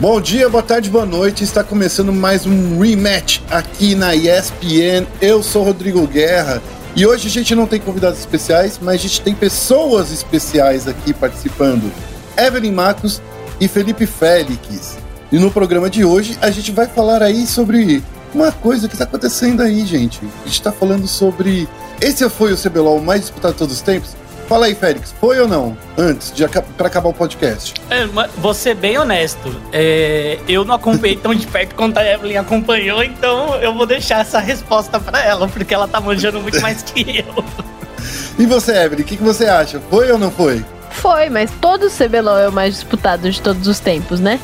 Bom 0.00 0.20
dia, 0.20 0.48
boa 0.48 0.62
tarde, 0.62 0.88
boa 0.88 1.04
noite. 1.04 1.42
Está 1.42 1.64
começando 1.64 2.12
mais 2.12 2.46
um 2.46 2.78
rematch 2.78 3.40
aqui 3.50 3.96
na 3.96 4.14
ESPN. 4.14 5.04
Eu 5.20 5.42
sou 5.42 5.64
Rodrigo 5.64 6.06
Guerra 6.06 6.62
e 6.94 7.04
hoje 7.04 7.26
a 7.26 7.30
gente 7.30 7.52
não 7.52 7.66
tem 7.66 7.80
convidados 7.80 8.20
especiais, 8.20 8.78
mas 8.80 8.94
a 8.94 8.98
gente 8.98 9.20
tem 9.20 9.34
pessoas 9.34 10.12
especiais 10.12 10.86
aqui 10.86 11.12
participando. 11.12 11.92
Evelyn 12.36 12.70
Marcos 12.70 13.20
e 13.60 13.66
Felipe 13.66 14.06
Félix. 14.06 14.96
E 15.32 15.38
no 15.38 15.50
programa 15.50 15.90
de 15.90 16.04
hoje 16.04 16.38
a 16.40 16.48
gente 16.52 16.70
vai 16.70 16.86
falar 16.86 17.20
aí 17.20 17.44
sobre 17.44 18.00
uma 18.32 18.52
coisa 18.52 18.86
que 18.86 18.94
está 18.94 19.04
acontecendo 19.04 19.64
aí, 19.64 19.84
gente. 19.84 20.20
A 20.42 20.46
gente 20.46 20.60
está 20.60 20.70
falando 20.70 21.08
sobre. 21.08 21.68
Esse 22.00 22.28
foi 22.30 22.52
o 22.52 22.56
CBLOL 22.56 23.00
mais 23.00 23.22
disputado 23.22 23.54
de 23.54 23.58
todos 23.58 23.74
os 23.74 23.82
tempos? 23.82 24.14
Fala 24.48 24.64
aí, 24.64 24.74
Félix, 24.74 25.14
foi 25.20 25.38
ou 25.40 25.46
não? 25.46 25.76
Antes 25.98 26.32
de 26.32 26.42
para 26.48 26.86
acabar 26.86 27.10
o 27.10 27.12
podcast. 27.12 27.74
É, 27.90 28.06
vou 28.38 28.54
ser 28.54 28.74
bem 28.74 28.96
honesto. 28.96 29.54
É, 29.70 30.38
eu 30.48 30.64
não 30.64 30.74
acompanhei 30.74 31.16
tão 31.16 31.34
de 31.34 31.46
perto 31.46 31.74
quanto 31.74 31.98
a 31.98 32.04
Evelyn 32.04 32.38
acompanhou, 32.38 33.04
então 33.04 33.56
eu 33.56 33.74
vou 33.74 33.84
deixar 33.84 34.20
essa 34.20 34.40
resposta 34.40 34.98
para 34.98 35.22
ela, 35.22 35.46
porque 35.48 35.74
ela 35.74 35.86
tá 35.86 36.00
manjando 36.00 36.40
muito 36.40 36.58
mais 36.62 36.82
que 36.82 37.18
eu. 37.18 37.44
E 38.38 38.46
você, 38.46 38.72
Evelyn, 38.72 39.02
o 39.02 39.06
que, 39.06 39.18
que 39.18 39.22
você 39.22 39.44
acha? 39.44 39.82
Foi 39.90 40.10
ou 40.10 40.18
não 40.18 40.30
foi? 40.30 40.64
Foi, 40.92 41.28
mas 41.28 41.50
todo 41.60 41.86
o 41.86 41.90
CBLOL 41.90 42.38
é 42.38 42.48
o 42.48 42.52
mais 42.52 42.72
disputado 42.74 43.30
de 43.30 43.42
todos 43.42 43.68
os 43.68 43.80
tempos, 43.80 44.18
né? 44.18 44.40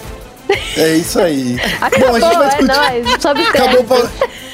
É 0.76 0.96
isso 0.96 1.18
aí. 1.18 1.58
Acabou, 1.80 2.10
Bom, 2.12 2.16
a 2.16 2.20
gente 2.20 2.36
vai 2.36 2.48
discutir. 2.48 2.70
é 2.70 3.02
nóis, 3.02 3.22
sobe 3.22 3.42
acabou, 3.42 4.08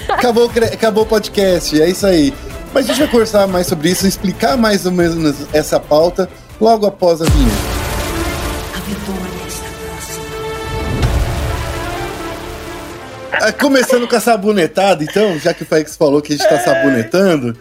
acabou, 0.09 0.51
acabou 0.73 1.03
o 1.03 1.07
podcast, 1.07 1.83
é 1.83 1.89
isso 1.89 2.07
aí. 2.07 2.33
Mas 2.73 2.85
a 2.85 2.89
gente 2.89 2.99
vai 2.99 3.09
conversar 3.09 3.47
mais 3.47 3.67
sobre 3.67 3.91
isso, 3.91 4.07
explicar 4.07 4.57
mais 4.57 4.87
ou 4.87 4.93
menos 4.93 5.37
essa 5.53 5.81
pauta 5.81 6.29
logo 6.61 6.87
após 6.87 7.21
a 7.21 7.25
vinheta. 7.25 7.81
Ah, 13.33 13.53
começando 13.53 14.07
com 14.07 14.15
a 14.15 14.21
sabonetada, 14.21 15.03
então, 15.03 15.39
já 15.39 15.55
que 15.55 15.63
o 15.63 15.67
Félix 15.67 15.97
falou 15.97 16.21
que 16.21 16.35
a 16.35 16.37
gente 16.37 16.45
está 16.45 16.61
sabonetando, 16.61 17.57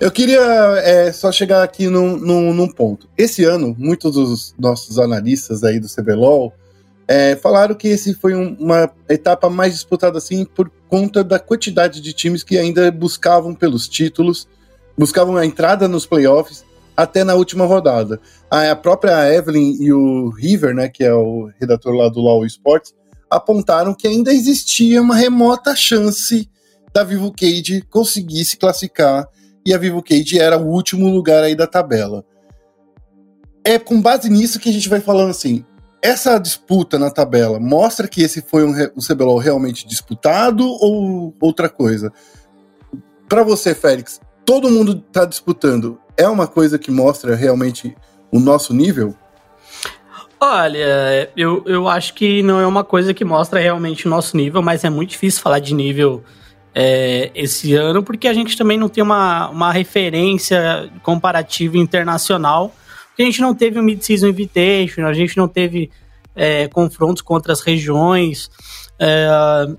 eu 0.00 0.10
queria 0.10 0.40
é, 0.78 1.12
só 1.12 1.30
chegar 1.30 1.62
aqui 1.62 1.86
num, 1.88 2.16
num, 2.16 2.54
num, 2.54 2.66
ponto. 2.66 3.06
Esse 3.16 3.44
ano, 3.44 3.76
muitos 3.78 4.14
dos 4.14 4.54
nossos 4.58 4.98
analistas 4.98 5.62
aí 5.62 5.78
do 5.78 5.86
CBLOL 5.86 6.54
é, 7.08 7.34
falaram 7.36 7.74
que 7.74 7.88
esse 7.88 8.12
foi 8.12 8.34
um, 8.34 8.54
uma 8.60 8.90
etapa 9.08 9.48
mais 9.48 9.72
disputada 9.72 10.18
assim 10.18 10.44
por 10.44 10.70
conta 10.88 11.24
da 11.24 11.38
quantidade 11.38 12.02
de 12.02 12.12
times 12.12 12.44
que 12.44 12.58
ainda 12.58 12.92
buscavam 12.92 13.54
pelos 13.54 13.88
títulos, 13.88 14.46
buscavam 14.96 15.38
a 15.38 15.46
entrada 15.46 15.88
nos 15.88 16.04
playoffs 16.04 16.64
até 16.94 17.24
na 17.24 17.34
última 17.34 17.64
rodada. 17.64 18.20
A, 18.50 18.70
a 18.70 18.76
própria 18.76 19.32
Evelyn 19.32 19.78
e 19.80 19.90
o 19.90 20.28
River, 20.28 20.74
né, 20.74 20.88
que 20.88 21.02
é 21.02 21.14
o 21.14 21.50
redator 21.58 21.94
lá 21.94 22.10
do 22.10 22.20
LoL 22.20 22.44
Sports, 22.44 22.94
apontaram 23.30 23.94
que 23.94 24.06
ainda 24.06 24.32
existia 24.32 25.00
uma 25.00 25.14
remota 25.14 25.74
chance 25.74 26.50
da 26.92 27.04
Vivo 27.04 27.32
Cage 27.32 27.82
conseguir 27.88 28.44
se 28.44 28.56
classificar 28.56 29.26
e 29.64 29.72
a 29.72 29.78
Vivo 29.78 30.02
Cage 30.02 30.38
era 30.38 30.58
o 30.58 30.66
último 30.66 31.08
lugar 31.08 31.42
aí 31.42 31.54
da 31.54 31.66
tabela. 31.66 32.24
É 33.64 33.78
com 33.78 34.00
base 34.00 34.28
nisso 34.28 34.58
que 34.58 34.68
a 34.68 34.72
gente 34.72 34.88
vai 34.88 35.00
falando 35.00 35.30
assim, 35.30 35.64
essa 36.02 36.38
disputa 36.38 36.98
na 36.98 37.10
tabela 37.10 37.58
mostra 37.58 38.06
que 38.06 38.22
esse 38.22 38.42
foi 38.42 38.64
um, 38.64 38.72
um 38.96 39.00
CBLOL 39.00 39.38
realmente 39.38 39.86
disputado 39.86 40.64
ou 40.66 41.34
outra 41.40 41.68
coisa? 41.68 42.12
Para 43.28 43.42
você, 43.42 43.74
Félix, 43.74 44.20
todo 44.44 44.70
mundo 44.70 45.04
está 45.06 45.24
disputando. 45.24 45.98
É 46.16 46.28
uma 46.28 46.46
coisa 46.46 46.78
que 46.78 46.90
mostra 46.90 47.34
realmente 47.34 47.96
o 48.32 48.38
nosso 48.38 48.72
nível? 48.72 49.14
Olha, 50.40 51.30
eu, 51.36 51.64
eu 51.66 51.88
acho 51.88 52.14
que 52.14 52.42
não 52.42 52.60
é 52.60 52.66
uma 52.66 52.84
coisa 52.84 53.12
que 53.12 53.24
mostra 53.24 53.58
realmente 53.58 54.06
o 54.06 54.10
nosso 54.10 54.36
nível, 54.36 54.62
mas 54.62 54.84
é 54.84 54.90
muito 54.90 55.10
difícil 55.10 55.42
falar 55.42 55.58
de 55.58 55.74
nível 55.74 56.22
é, 56.74 57.32
esse 57.34 57.74
ano, 57.74 58.04
porque 58.04 58.28
a 58.28 58.32
gente 58.32 58.56
também 58.56 58.78
não 58.78 58.88
tem 58.88 59.02
uma, 59.02 59.48
uma 59.48 59.72
referência 59.72 60.88
comparativa 61.02 61.76
internacional 61.76 62.72
a 63.22 63.24
gente 63.24 63.40
não 63.40 63.54
teve 63.54 63.78
o 63.78 63.82
Mid-Season 63.82 64.28
Invitation, 64.28 65.06
a 65.06 65.12
gente 65.12 65.36
não 65.36 65.48
teve 65.48 65.90
é, 66.34 66.68
confrontos 66.68 67.22
contra 67.22 67.52
as 67.52 67.60
regiões. 67.60 68.50
É, 68.98 69.28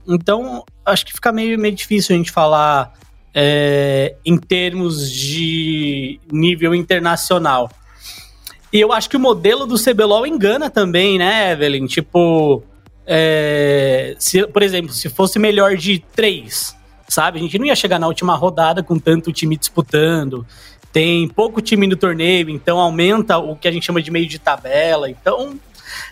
então, 0.07 0.63
acho 0.85 1.05
que 1.05 1.13
fica 1.13 1.31
meio, 1.31 1.57
meio 1.57 1.73
difícil 1.73 2.15
a 2.15 2.17
gente 2.17 2.31
falar 2.31 2.93
é, 3.33 4.15
em 4.25 4.37
termos 4.37 5.09
de 5.11 6.19
nível 6.31 6.75
internacional. 6.75 7.71
E 8.71 8.79
eu 8.79 8.91
acho 8.91 9.09
que 9.09 9.17
o 9.17 9.19
modelo 9.19 9.65
do 9.65 9.81
CBLOL 9.81 10.27
engana 10.27 10.69
também, 10.69 11.17
né, 11.17 11.53
Evelyn? 11.53 11.87
Tipo, 11.87 12.63
é, 13.05 14.15
se, 14.19 14.45
por 14.47 14.61
exemplo, 14.61 14.93
se 14.93 15.09
fosse 15.09 15.39
melhor 15.39 15.75
de 15.75 15.99
três, 16.15 16.75
sabe? 17.07 17.39
A 17.39 17.41
gente 17.41 17.57
não 17.57 17.65
ia 17.65 17.75
chegar 17.75 17.97
na 17.97 18.07
última 18.07 18.35
rodada 18.35 18.83
com 18.83 18.99
tanto 18.99 19.33
time 19.33 19.57
disputando 19.57 20.45
tem 20.91 21.27
pouco 21.27 21.61
time 21.61 21.87
no 21.87 21.95
torneio, 21.95 22.49
então 22.49 22.79
aumenta 22.79 23.37
o 23.37 23.55
que 23.55 23.67
a 23.67 23.71
gente 23.71 23.85
chama 23.85 24.01
de 24.01 24.11
meio 24.11 24.27
de 24.27 24.39
tabela. 24.39 25.09
Então, 25.09 25.59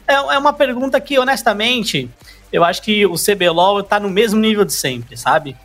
é, 0.08 0.14
é 0.14 0.38
uma 0.38 0.54
pergunta 0.54 1.00
que, 1.00 1.18
honestamente, 1.18 2.10
eu 2.52 2.64
acho 2.64 2.82
que 2.82 3.06
o 3.06 3.16
CBLOL 3.16 3.84
tá 3.84 4.00
no 4.00 4.10
mesmo 4.10 4.40
nível 4.40 4.64
de 4.64 4.74
sempre, 4.74 5.18
sabe? 5.18 5.56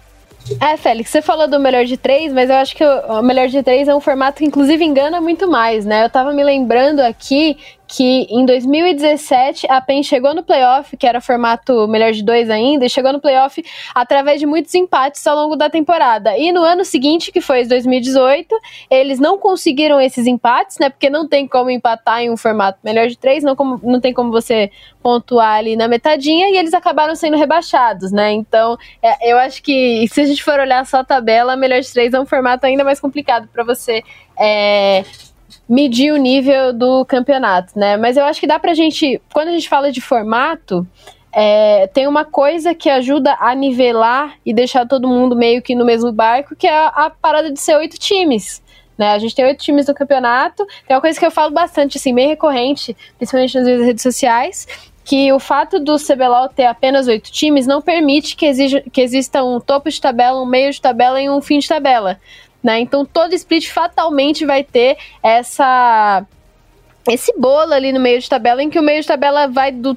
É, 0.60 0.76
Félix, 0.76 1.10
você 1.10 1.22
falou 1.22 1.46
do 1.46 1.60
melhor 1.60 1.84
de 1.84 1.96
três, 1.96 2.32
mas 2.32 2.50
eu 2.50 2.56
acho 2.56 2.74
que 2.74 2.84
o 2.84 3.22
melhor 3.22 3.48
de 3.48 3.62
três 3.62 3.86
é 3.86 3.94
um 3.94 4.00
formato 4.00 4.38
que, 4.38 4.44
inclusive, 4.44 4.84
engana 4.84 5.20
muito 5.20 5.48
mais, 5.48 5.84
né? 5.84 6.04
Eu 6.04 6.10
tava 6.10 6.32
me 6.32 6.42
lembrando 6.42 7.00
aqui 7.00 7.56
que 7.92 8.26
em 8.30 8.46
2017 8.46 9.66
a 9.70 9.78
PEN 9.78 10.02
chegou 10.02 10.34
no 10.34 10.42
playoff, 10.42 10.96
que 10.96 11.06
era 11.06 11.20
formato 11.20 11.86
melhor 11.86 12.10
de 12.12 12.24
dois 12.24 12.48
ainda, 12.48 12.86
e 12.86 12.88
chegou 12.88 13.12
no 13.12 13.20
playoff 13.20 13.62
através 13.94 14.40
de 14.40 14.46
muitos 14.46 14.74
empates 14.74 15.26
ao 15.26 15.36
longo 15.36 15.56
da 15.56 15.68
temporada. 15.68 16.34
E 16.38 16.50
no 16.52 16.62
ano 16.62 16.86
seguinte, 16.86 17.30
que 17.30 17.42
foi 17.42 17.66
2018, 17.66 18.58
eles 18.90 19.20
não 19.20 19.36
conseguiram 19.36 20.00
esses 20.00 20.26
empates, 20.26 20.78
né? 20.78 20.88
Porque 20.88 21.10
não 21.10 21.28
tem 21.28 21.46
como 21.46 21.68
empatar 21.68 22.22
em 22.22 22.30
um 22.30 22.36
formato 22.36 22.78
melhor 22.82 23.08
de 23.08 23.18
três, 23.18 23.44
não, 23.44 23.54
como, 23.54 23.78
não 23.82 24.00
tem 24.00 24.14
como 24.14 24.30
você 24.30 24.70
pontuar 25.02 25.58
ali 25.58 25.76
na 25.76 25.86
metadinha, 25.86 26.48
e 26.48 26.56
eles 26.56 26.72
acabaram 26.72 27.14
sendo 27.14 27.36
rebaixados, 27.36 28.10
né? 28.10 28.32
Então, 28.32 28.78
é, 29.02 29.30
eu 29.30 29.36
acho 29.36 29.62
que 29.62 30.08
se 30.08 30.22
a 30.22 30.24
gente 30.24 30.42
for 30.42 30.58
olhar 30.58 30.86
só 30.86 31.00
a 31.00 31.04
tabela, 31.04 31.56
melhor 31.56 31.80
de 31.82 31.92
três 31.92 32.14
é 32.14 32.18
um 32.18 32.24
formato 32.24 32.64
ainda 32.64 32.84
mais 32.84 32.98
complicado 32.98 33.48
para 33.52 33.62
você. 33.62 34.02
É, 34.40 35.04
medir 35.68 36.12
o 36.12 36.16
nível 36.16 36.72
do 36.72 37.04
campeonato, 37.04 37.78
né? 37.78 37.96
Mas 37.96 38.16
eu 38.16 38.24
acho 38.24 38.40
que 38.40 38.46
dá 38.46 38.58
pra 38.58 38.74
gente, 38.74 39.20
quando 39.32 39.48
a 39.48 39.52
gente 39.52 39.68
fala 39.68 39.90
de 39.90 40.00
formato, 40.00 40.86
é, 41.32 41.86
tem 41.88 42.06
uma 42.06 42.24
coisa 42.24 42.74
que 42.74 42.90
ajuda 42.90 43.36
a 43.40 43.54
nivelar 43.54 44.34
e 44.44 44.52
deixar 44.52 44.86
todo 44.86 45.08
mundo 45.08 45.34
meio 45.34 45.62
que 45.62 45.74
no 45.74 45.84
mesmo 45.84 46.12
barco, 46.12 46.54
que 46.54 46.66
é 46.66 46.76
a, 46.76 47.10
parada 47.10 47.50
de 47.50 47.58
ser 47.58 47.74
oito 47.76 47.98
times. 47.98 48.62
Né? 48.98 49.12
A 49.12 49.18
gente 49.18 49.34
tem 49.34 49.44
oito 49.46 49.62
times 49.64 49.86
no 49.86 49.94
campeonato. 49.94 50.66
Tem 50.86 50.94
uma 50.94 51.00
coisa 51.00 51.18
que 51.18 51.24
eu 51.24 51.30
falo 51.30 51.50
bastante, 51.50 51.96
assim, 51.96 52.14
bem 52.14 52.28
recorrente, 52.28 52.94
principalmente 53.16 53.58
nas 53.58 53.66
redes 53.66 54.02
sociais, 54.02 54.68
que 55.04 55.32
o 55.32 55.40
fato 55.40 55.80
do 55.80 55.96
CBLOL 55.96 56.48
ter 56.48 56.66
apenas 56.66 57.08
oito 57.08 57.32
times 57.32 57.66
não 57.66 57.80
permite 57.80 58.36
que, 58.36 58.46
exija, 58.46 58.82
que 58.92 59.00
exista 59.00 59.42
um 59.42 59.58
topo 59.58 59.88
de 59.88 60.00
tabela, 60.00 60.40
um 60.40 60.46
meio 60.46 60.70
de 60.70 60.80
tabela 60.80 61.20
e 61.20 61.30
um 61.30 61.40
fim 61.40 61.58
de 61.58 61.66
tabela. 61.66 62.20
Né? 62.62 62.80
Então 62.80 63.04
todo 63.04 63.34
split 63.34 63.68
fatalmente 63.68 64.46
vai 64.46 64.62
ter 64.62 64.96
essa 65.22 66.24
esse 67.08 67.32
bolo 67.36 67.72
ali 67.72 67.92
no 67.92 67.98
meio 67.98 68.20
de 68.20 68.28
tabela 68.28 68.62
em 68.62 68.70
que 68.70 68.78
o 68.78 68.82
meio 68.82 69.00
de 69.00 69.08
tabela 69.08 69.48
vai 69.48 69.72
do 69.72 69.96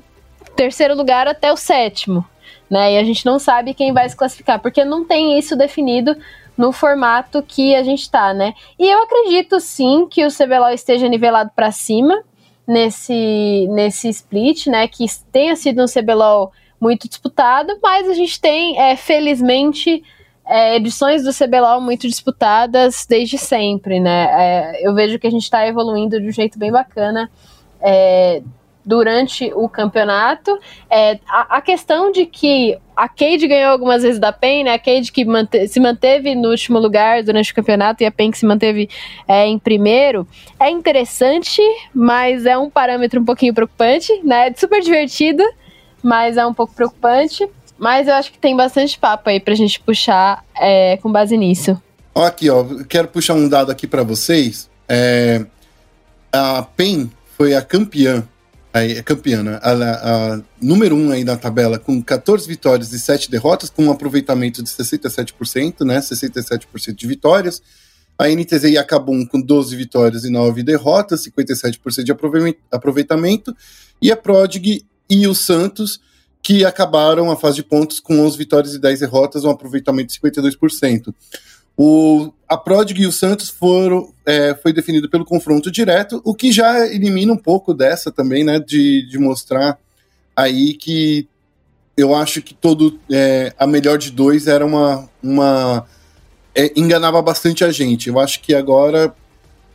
terceiro 0.56 0.96
lugar 0.96 1.28
até 1.28 1.52
o 1.54 1.58
sétimo, 1.58 2.26
né? 2.70 2.94
E 2.94 2.98
a 2.98 3.04
gente 3.04 3.26
não 3.26 3.38
sabe 3.38 3.76
quem 3.76 3.94
vai 3.94 4.10
se 4.10 4.16
classificar, 4.16 4.60
porque 4.60 4.84
não 4.84 5.06
tem 5.06 5.38
isso 5.38 5.56
definido 5.56 6.18
no 6.58 6.72
formato 6.72 7.44
que 7.44 7.76
a 7.76 7.84
gente 7.84 8.10
tá, 8.10 8.34
né? 8.34 8.54
E 8.80 8.90
eu 8.90 9.04
acredito 9.04 9.60
sim 9.60 10.08
que 10.10 10.26
o 10.26 10.32
CBLOL 10.32 10.74
esteja 10.74 11.08
nivelado 11.08 11.52
para 11.56 11.72
cima 11.72 12.24
nesse 12.68 13.68
nesse 13.70 14.10
split, 14.10 14.68
né? 14.68 14.88
Que 14.88 15.06
tenha 15.32 15.56
sido 15.56 15.84
um 15.84 15.86
CBLOL 15.86 16.52
muito 16.80 17.08
disputado, 17.08 17.78
mas 17.82 18.10
a 18.10 18.14
gente 18.14 18.40
tem, 18.40 18.80
é, 18.80 18.96
felizmente, 18.96 20.04
é, 20.48 20.76
edições 20.76 21.24
do 21.24 21.34
CBLOL 21.34 21.82
muito 21.82 22.08
disputadas 22.08 23.06
desde 23.10 23.38
sempre, 23.38 24.00
né? 24.00 24.28
É, 24.32 24.88
eu 24.88 24.94
vejo 24.94 25.18
que 25.18 25.28
a 25.28 25.32
gente 25.32 25.44
está 25.44 25.68
evoluindo 25.68 26.20
de 26.20 26.28
um 26.28 26.32
jeito 26.32 26.60
bem 26.60 26.72
bacana 26.72 27.30
é, 27.82 28.44
durante 28.86 29.52
o 29.56 29.68
campeonato. 29.68 30.58
É, 30.90 31.20
a, 31.28 31.58
a, 31.58 31.62
questão 31.62 32.12
de 32.12 32.28
que 32.28 32.78
a 32.96 33.10
Cade 33.10 33.48
ganhou 33.48 33.72
algumas 33.72 34.04
vezes 34.04 34.20
da 34.20 34.32
PEN, 34.32 34.66
né? 34.66 34.74
A 34.74 34.80
Cade 34.80 35.12
que 35.12 35.26
mante 35.26 35.68
se 35.68 35.80
manteve 35.80 36.36
no 36.36 36.50
último 36.50 36.78
lugar 36.78 37.24
durante 37.24 37.52
o 37.52 37.56
campeonato 37.56 38.04
e 38.04 38.06
a 38.06 38.12
PEN 38.12 38.30
que 38.30 38.38
se 38.38 38.46
manteve 38.46 38.88
é, 39.28 39.48
em 39.48 39.58
primeiro, 39.58 40.28
é 40.60 40.70
interessante, 40.70 41.62
mas 41.94 42.46
é 42.46 42.56
um 42.56 42.70
parâmetro 42.70 43.20
um 43.20 43.26
pouquinho 43.26 43.54
preocupante, 43.54 44.14
né? 44.24 44.54
Super 44.56 44.82
divertido, 44.82 45.44
mas 46.04 46.38
é 46.38 46.46
um 46.46 46.54
pouco 46.54 46.76
preocupante. 46.76 47.50
Mas 47.78 48.08
eu 48.08 48.14
acho 48.14 48.32
que 48.32 48.40
tem 48.40 48.56
bastante 48.56 48.98
papo 48.98 49.30
aí 49.30 49.40
pra 49.40 49.54
gente 49.56 49.80
puxar 49.80 50.44
é, 50.56 50.98
com 50.98 51.12
base 51.12 51.38
nisso. 51.38 51.82
Ó, 52.14 52.24
aqui, 52.24 52.50
ó, 52.50 52.64
quero 52.88 53.08
puxar 53.08 53.34
um 53.34 53.50
dado 53.50 53.72
aqui 53.72 53.86
para 53.86 54.04
vocês. 54.04 54.70
É, 54.88 55.46
a 56.32 56.64
PEN 56.64 57.10
foi 57.38 57.54
a 57.54 57.62
campeã 57.62 58.26
Aí, 58.76 58.92
é 58.92 59.02
campeã, 59.02 59.42
né? 59.42 59.58
A, 59.62 59.72
a, 59.72 60.42
número 60.62 60.98
1 60.98 61.00
um 61.00 61.12
aí 61.14 61.24
na 61.24 61.38
tabela, 61.38 61.80
com 61.80 62.04
14 62.04 62.46
vitórias 62.46 62.92
e 62.92 63.00
7 63.00 63.32
derrotas, 63.32 63.70
com 63.70 63.86
um 63.86 63.90
aproveitamento 63.90 64.62
de 64.62 64.70
67%, 64.70 65.86
né? 65.86 66.00
67% 66.00 66.94
de 66.94 67.08
vitórias. 67.08 67.62
A 68.20 68.28
NTZ 68.28 68.66
e 68.66 68.78
a 68.78 68.84
Kabum 68.84 69.26
com 69.26 69.40
12 69.40 69.74
vitórias 69.78 70.26
e 70.26 70.30
9 70.30 70.62
derrotas, 70.62 71.24
57% 71.26 72.04
de 72.04 72.12
aproveitamento. 72.70 73.56
E 74.02 74.12
a 74.12 74.18
Prodig 74.18 74.86
e 75.10 75.26
o 75.26 75.34
Santos, 75.34 76.02
que 76.46 76.64
acabaram 76.64 77.32
a 77.32 77.36
fase 77.36 77.56
de 77.56 77.64
pontos 77.64 78.00
com 78.00 78.20
11 78.20 78.38
vitórias 78.38 78.76
e 78.76 78.80
10 78.80 79.00
derrotas, 79.00 79.44
um 79.44 79.50
aproveitamento 79.50 80.14
de 80.14 80.20
52%. 80.20 81.12
O, 81.76 82.32
a 82.48 82.56
Prodig 82.56 83.02
e 83.02 83.08
o 83.08 83.12
Santos 83.12 83.50
foram, 83.50 84.14
é, 84.24 84.54
foi 84.54 84.72
definido 84.72 85.10
pelo 85.10 85.26
confronto 85.26 85.72
direto, 85.72 86.22
o 86.24 86.36
que 86.36 86.52
já 86.52 86.86
elimina 86.86 87.34
um 87.34 87.38
pouco 87.38 87.74
dessa 87.74 88.12
também, 88.12 88.44
né, 88.44 88.60
de, 88.60 89.10
de 89.10 89.18
mostrar 89.18 89.80
aí 90.36 90.76
que 90.76 91.28
eu 91.98 92.14
acho 92.14 92.44
que 92.44 92.54
todo 92.54 93.00
é, 93.12 93.52
a 93.58 93.66
melhor 93.66 93.98
de 93.98 94.12
dois 94.12 94.46
era 94.46 94.64
uma, 94.64 95.10
uma 95.24 95.84
é, 96.54 96.72
enganava 96.80 97.24
bastante 97.24 97.64
a 97.64 97.72
gente. 97.72 98.08
Eu 98.08 98.20
acho 98.20 98.40
que 98.40 98.54
agora 98.54 99.12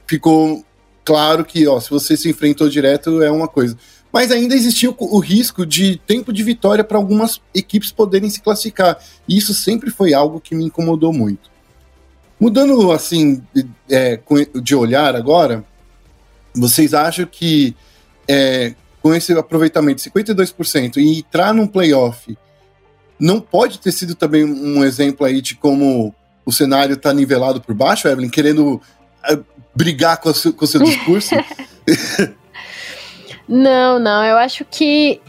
ficou 0.07 0.65
claro 1.05 1.45
que, 1.45 1.67
ó, 1.67 1.81
se 1.81 1.91
você 1.91 2.17
se 2.17 2.31
enfrentou 2.31 2.69
direto 2.69 3.21
é 3.25 3.31
uma 3.33 3.49
coisa. 3.49 3.77
Mas 4.13 4.31
ainda 4.31 4.55
existia 4.55 4.91
o, 4.91 4.97
o 4.99 5.19
risco 5.19 5.65
de 5.65 5.97
tempo 6.07 6.33
de 6.33 6.43
vitória 6.43 6.83
para 6.83 6.99
algumas 6.99 7.41
equipes 7.55 7.93
poderem 7.93 8.29
se 8.29 8.41
classificar. 8.41 8.99
E 9.29 9.37
isso 9.37 9.55
sempre 9.55 9.91
foi 9.91 10.13
algo 10.13 10.41
que 10.41 10.55
me 10.55 10.65
incomodou 10.65 11.13
muito. 11.13 11.51
Mudando 12.39 12.91
assim 12.91 13.43
é, 13.89 14.19
de 14.63 14.75
olhar 14.75 15.15
agora, 15.15 15.65
vocês 16.55 16.95
acham 16.95 17.27
que 17.27 17.77
é, 18.27 18.75
com 19.03 19.15
esse 19.15 19.33
aproveitamento 19.33 20.03
de 20.03 20.11
52% 20.11 20.97
e 20.97 21.19
entrar 21.19 21.53
num 21.53 21.67
playoff 21.67 22.37
não 23.19 23.41
pode 23.41 23.79
ter 23.79 23.93
sido 23.93 24.15
também 24.15 24.45
um 24.45 24.83
exemplo 24.83 25.27
aí 25.27 25.43
de 25.43 25.55
como 25.55 26.15
o 26.45 26.53
cenário 26.53 26.95
está 26.95 27.13
nivelado 27.13 27.61
por 27.61 27.75
baixo, 27.75 28.09
Evelyn, 28.09 28.31
querendo 28.31 28.81
uh, 29.31 29.45
brigar 29.75 30.17
com, 30.17 30.33
com 30.33 30.65
o 30.65 30.69
seu 30.69 30.81
discurso? 30.83 31.35
não, 33.51 33.99
não, 33.99 34.25
eu 34.25 34.37
acho 34.37 34.65
que. 34.65 35.21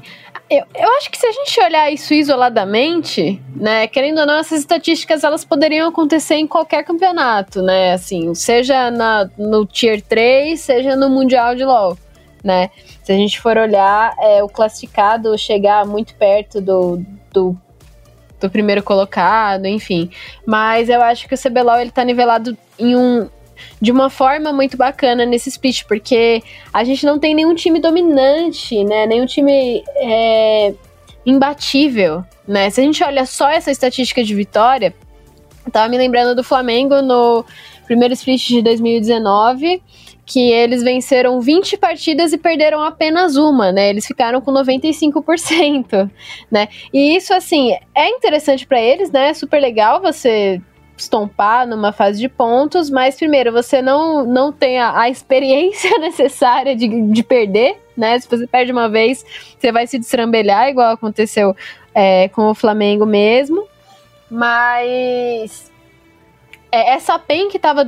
Eu, 0.47 0.63
eu 0.75 0.97
acho 0.97 1.09
que 1.09 1.17
se 1.17 1.25
a 1.25 1.31
gente 1.31 1.59
olhar 1.61 1.91
isso 1.91 2.13
isoladamente, 2.13 3.41
né, 3.55 3.87
querendo 3.87 4.19
ou 4.19 4.25
não, 4.27 4.37
essas 4.37 4.59
estatísticas 4.59 5.23
elas 5.23 5.43
poderiam 5.43 5.89
acontecer 5.89 6.35
em 6.35 6.45
qualquer 6.45 6.83
campeonato, 6.83 7.63
né? 7.63 7.93
Assim, 7.93 8.35
seja 8.35 8.91
na, 8.91 9.27
no 9.37 9.65
Tier 9.65 10.01
3, 10.01 10.59
seja 10.59 10.95
no 10.95 11.09
Mundial 11.09 11.55
de 11.55 11.63
LoL, 11.63 11.97
né? 12.43 12.69
Se 13.01 13.11
a 13.11 13.15
gente 13.15 13.39
for 13.39 13.57
olhar, 13.57 14.13
é, 14.19 14.43
o 14.43 14.49
classificado 14.49 15.35
chegar 15.37 15.83
muito 15.85 16.13
perto 16.15 16.61
do, 16.61 17.03
do 17.33 17.57
do 18.41 18.49
primeiro 18.49 18.81
colocado, 18.81 19.67
enfim. 19.67 20.09
Mas 20.45 20.89
eu 20.89 21.01
acho 21.01 21.27
que 21.27 21.35
o 21.35 21.37
CBLOL 21.37 21.79
ele 21.79 21.91
tá 21.91 22.03
nivelado 22.03 22.57
em 22.77 22.95
um 22.95 23.29
de 23.81 23.91
uma 23.91 24.09
forma 24.09 24.51
muito 24.53 24.77
bacana 24.77 25.25
nesse 25.25 25.49
split, 25.49 25.83
porque 25.87 26.43
a 26.73 26.83
gente 26.83 27.05
não 27.05 27.19
tem 27.19 27.33
nenhum 27.35 27.55
time 27.55 27.79
dominante, 27.79 28.83
né? 28.83 29.05
Nenhum 29.05 29.25
time 29.25 29.83
é, 29.95 30.73
imbatível, 31.25 32.23
né? 32.47 32.69
Se 32.69 32.81
a 32.81 32.83
gente 32.83 33.03
olha 33.03 33.25
só 33.25 33.49
essa 33.49 33.71
estatística 33.71 34.23
de 34.23 34.33
vitória, 34.35 34.93
eu 35.65 35.71
tava 35.71 35.89
me 35.89 35.97
lembrando 35.97 36.35
do 36.35 36.43
Flamengo 36.43 37.01
no 37.01 37.45
primeiro 37.85 38.13
split 38.13 38.47
de 38.47 38.61
2019 38.61 39.81
que 40.25 40.49
eles 40.49 40.81
venceram 40.81 41.41
20 41.41 41.77
partidas 41.77 42.31
e 42.31 42.37
perderam 42.37 42.81
apenas 42.81 43.35
uma, 43.35 43.69
né? 43.71 43.89
Eles 43.89 44.05
ficaram 44.05 44.39
com 44.39 44.51
95%, 44.53 46.09
né? 46.49 46.69
E 46.93 47.17
isso 47.17 47.33
assim, 47.33 47.75
é 47.93 48.07
interessante 48.07 48.65
para 48.65 48.79
eles, 48.79 49.11
né? 49.11 49.29
É 49.29 49.33
super 49.33 49.59
legal 49.59 50.01
você 50.01 50.61
estompar 51.01 51.67
numa 51.67 51.91
fase 51.91 52.19
de 52.19 52.29
pontos, 52.29 52.89
mas 52.89 53.15
primeiro, 53.15 53.51
você 53.51 53.81
não, 53.81 54.25
não 54.25 54.51
tem 54.51 54.79
a, 54.79 55.01
a 55.01 55.09
experiência 55.09 55.97
necessária 55.99 56.75
de, 56.75 56.87
de 56.87 57.23
perder, 57.23 57.77
né? 57.95 58.19
Se 58.19 58.29
você 58.29 58.45
perde 58.45 58.71
uma 58.71 58.89
vez, 58.89 59.25
você 59.57 59.71
vai 59.71 59.87
se 59.87 59.97
destrambelhar, 59.97 60.69
igual 60.69 60.91
aconteceu 60.91 61.55
é, 61.93 62.27
com 62.29 62.49
o 62.49 62.55
Flamengo 62.55 63.05
mesmo. 63.05 63.67
Mas 64.29 65.70
é, 66.71 66.93
essa 66.93 67.19
PEN 67.19 67.49
que 67.49 67.59
tava 67.59 67.85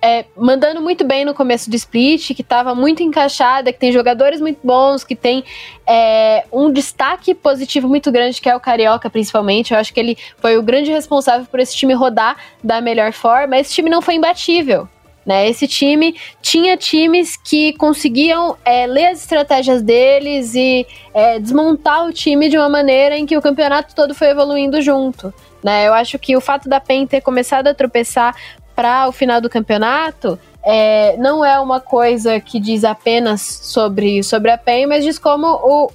é, 0.00 0.24
mandando 0.36 0.80
muito 0.80 1.04
bem 1.04 1.24
no 1.24 1.34
começo 1.34 1.68
do 1.68 1.74
split, 1.74 2.32
que 2.34 2.44
tava 2.44 2.74
muito 2.74 3.02
encaixada, 3.02 3.72
que 3.72 3.78
tem 3.78 3.90
jogadores 3.90 4.40
muito 4.40 4.60
bons, 4.62 5.02
que 5.02 5.16
tem 5.16 5.44
é, 5.86 6.44
um 6.52 6.70
destaque 6.70 7.34
positivo 7.34 7.88
muito 7.88 8.12
grande, 8.12 8.40
que 8.40 8.48
é 8.48 8.54
o 8.54 8.60
Carioca, 8.60 9.10
principalmente. 9.10 9.74
Eu 9.74 9.80
acho 9.80 9.92
que 9.92 9.98
ele 9.98 10.16
foi 10.38 10.56
o 10.56 10.62
grande 10.62 10.92
responsável 10.92 11.46
por 11.46 11.58
esse 11.58 11.76
time 11.76 11.92
rodar 11.92 12.36
da 12.62 12.80
melhor 12.80 13.12
forma. 13.12 13.58
Esse 13.58 13.74
time 13.74 13.90
não 13.90 14.00
foi 14.00 14.14
imbatível. 14.14 14.88
Né? 15.26 15.48
Esse 15.48 15.68
time 15.68 16.16
tinha 16.40 16.76
times 16.76 17.36
que 17.36 17.72
conseguiam 17.74 18.56
é, 18.64 18.86
ler 18.86 19.06
as 19.06 19.20
estratégias 19.20 19.82
deles 19.82 20.54
e 20.54 20.86
é, 21.12 21.38
desmontar 21.38 22.06
o 22.06 22.12
time 22.12 22.48
de 22.48 22.56
uma 22.56 22.68
maneira 22.68 23.18
em 23.18 23.26
que 23.26 23.36
o 23.36 23.42
campeonato 23.42 23.94
todo 23.94 24.14
foi 24.14 24.28
evoluindo 24.28 24.80
junto. 24.80 25.32
Né? 25.62 25.86
Eu 25.86 25.94
acho 25.94 26.18
que 26.18 26.36
o 26.36 26.40
fato 26.40 26.68
da 26.68 26.80
PEN 26.80 27.06
ter 27.06 27.20
começado 27.20 27.68
a 27.68 27.74
tropeçar 27.74 28.34
para 28.74 29.08
o 29.08 29.12
final 29.12 29.40
do 29.40 29.50
campeonato 29.50 30.38
é, 30.62 31.16
não 31.16 31.44
é 31.44 31.58
uma 31.58 31.80
coisa 31.80 32.40
que 32.40 32.60
diz 32.60 32.84
apenas 32.84 33.40
sobre, 33.40 34.22
sobre 34.22 34.50
a 34.50 34.58
PEN, 34.58 34.86
mas 34.86 35.04
diz 35.04 35.18
como 35.18 35.46
o, 35.46 35.90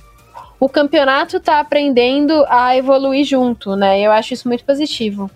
o 0.60 0.70
campeonato 0.70 1.38
está 1.38 1.60
aprendendo 1.60 2.46
a 2.48 2.76
evoluir 2.76 3.26
junto, 3.26 3.76
né? 3.76 4.02
Eu 4.02 4.12
acho 4.12 4.34
isso 4.34 4.48
muito 4.48 4.64
positivo. 4.64 5.30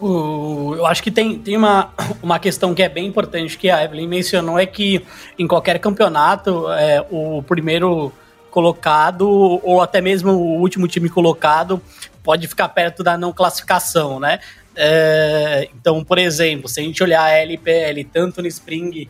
eu 0.00 0.86
acho 0.86 1.02
que 1.02 1.10
tem, 1.10 1.38
tem 1.38 1.56
uma, 1.56 1.90
uma 2.22 2.38
questão 2.38 2.74
que 2.74 2.82
é 2.82 2.88
bem 2.88 3.06
importante 3.06 3.58
que 3.58 3.68
a 3.70 3.84
Evelyn 3.84 4.08
mencionou, 4.08 4.58
é 4.58 4.66
que 4.66 5.04
em 5.38 5.46
qualquer 5.46 5.78
campeonato, 5.78 6.70
é, 6.72 7.04
o 7.10 7.42
primeiro 7.42 8.12
colocado, 8.50 9.28
ou 9.28 9.80
até 9.80 10.00
mesmo 10.00 10.32
o 10.32 10.60
último 10.60 10.86
time 10.86 11.08
colocado, 11.08 11.80
pode 12.22 12.46
ficar 12.46 12.68
perto 12.68 13.02
da 13.02 13.16
não 13.16 13.32
classificação, 13.32 14.20
né? 14.20 14.40
É, 14.76 15.68
então, 15.74 16.04
por 16.04 16.18
exemplo, 16.18 16.68
se 16.68 16.80
a 16.80 16.82
gente 16.82 17.02
olhar 17.02 17.22
a 17.22 17.30
LPL 17.30 18.04
tanto 18.12 18.40
no 18.40 18.48
Spring, 18.48 19.08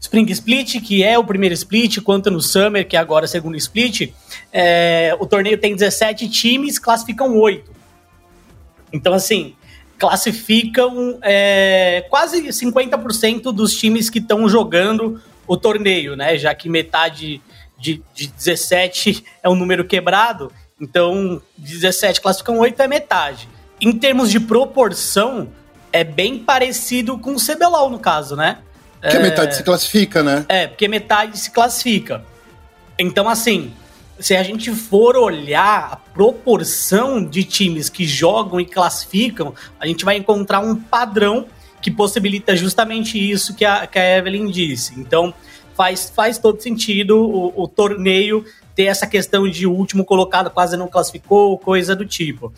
Spring 0.00 0.30
Split, 0.30 0.80
que 0.80 1.02
é 1.02 1.18
o 1.18 1.24
primeiro 1.24 1.54
split, 1.54 2.00
quanto 2.00 2.30
no 2.30 2.40
Summer, 2.40 2.86
que 2.86 2.96
é 2.96 3.00
agora 3.00 3.24
o 3.24 3.28
segundo 3.28 3.56
split, 3.56 4.12
é, 4.52 5.16
o 5.18 5.26
torneio 5.26 5.58
tem 5.58 5.74
17 5.74 6.28
times, 6.28 6.78
classificam 6.78 7.38
8. 7.38 7.72
Então, 8.92 9.14
assim, 9.14 9.54
classificam 9.98 11.18
é, 11.22 12.06
quase 12.10 12.42
50% 12.42 13.52
dos 13.52 13.74
times 13.74 14.10
que 14.10 14.18
estão 14.18 14.48
jogando 14.48 15.20
o 15.46 15.56
torneio, 15.56 16.14
né? 16.16 16.36
Já 16.36 16.54
que 16.54 16.68
metade 16.68 17.40
de, 17.84 18.02
de 18.14 18.28
17 18.28 19.22
é 19.42 19.48
um 19.48 19.54
número 19.54 19.84
quebrado, 19.84 20.50
então 20.80 21.40
17 21.58 22.20
classificam 22.20 22.58
8 22.58 22.80
é 22.80 22.88
metade. 22.88 23.48
Em 23.78 23.92
termos 23.92 24.30
de 24.30 24.40
proporção, 24.40 25.48
é 25.92 26.02
bem 26.02 26.38
parecido 26.38 27.18
com 27.18 27.34
o 27.34 27.36
CBLOL 27.36 27.90
no 27.90 27.98
caso, 27.98 28.34
né? 28.34 28.58
Porque 29.00 29.18
é, 29.18 29.20
metade 29.20 29.54
se 29.54 29.62
classifica, 29.62 30.22
né? 30.22 30.46
É, 30.48 30.66
porque 30.66 30.88
metade 30.88 31.38
se 31.38 31.50
classifica. 31.50 32.24
Então, 32.98 33.28
assim, 33.28 33.70
se 34.18 34.34
a 34.34 34.42
gente 34.42 34.70
for 34.72 35.14
olhar 35.16 35.92
a 35.92 35.96
proporção 35.96 37.22
de 37.22 37.44
times 37.44 37.90
que 37.90 38.06
jogam 38.06 38.58
e 38.58 38.64
classificam, 38.64 39.54
a 39.78 39.86
gente 39.86 40.06
vai 40.06 40.16
encontrar 40.16 40.60
um 40.60 40.74
padrão 40.74 41.46
que 41.82 41.90
possibilita 41.90 42.56
justamente 42.56 43.18
isso 43.18 43.54
que 43.54 43.64
a, 43.64 43.86
que 43.86 43.98
a 43.98 44.16
Evelyn 44.16 44.50
disse. 44.50 44.98
Então, 44.98 45.34
faz, 45.76 46.10
faz 46.10 46.38
todo 46.38 46.60
sentido 46.60 47.18
o, 47.18 47.62
o 47.62 47.68
torneio 47.68 48.44
ter 48.74 48.84
essa 48.84 49.06
questão 49.06 49.48
de 49.48 49.66
último 49.66 50.04
colocado 50.04 50.50
quase 50.50 50.76
não 50.76 50.88
classificou, 50.88 51.58
coisa 51.58 51.94
do 51.94 52.04
tipo. 52.04 52.52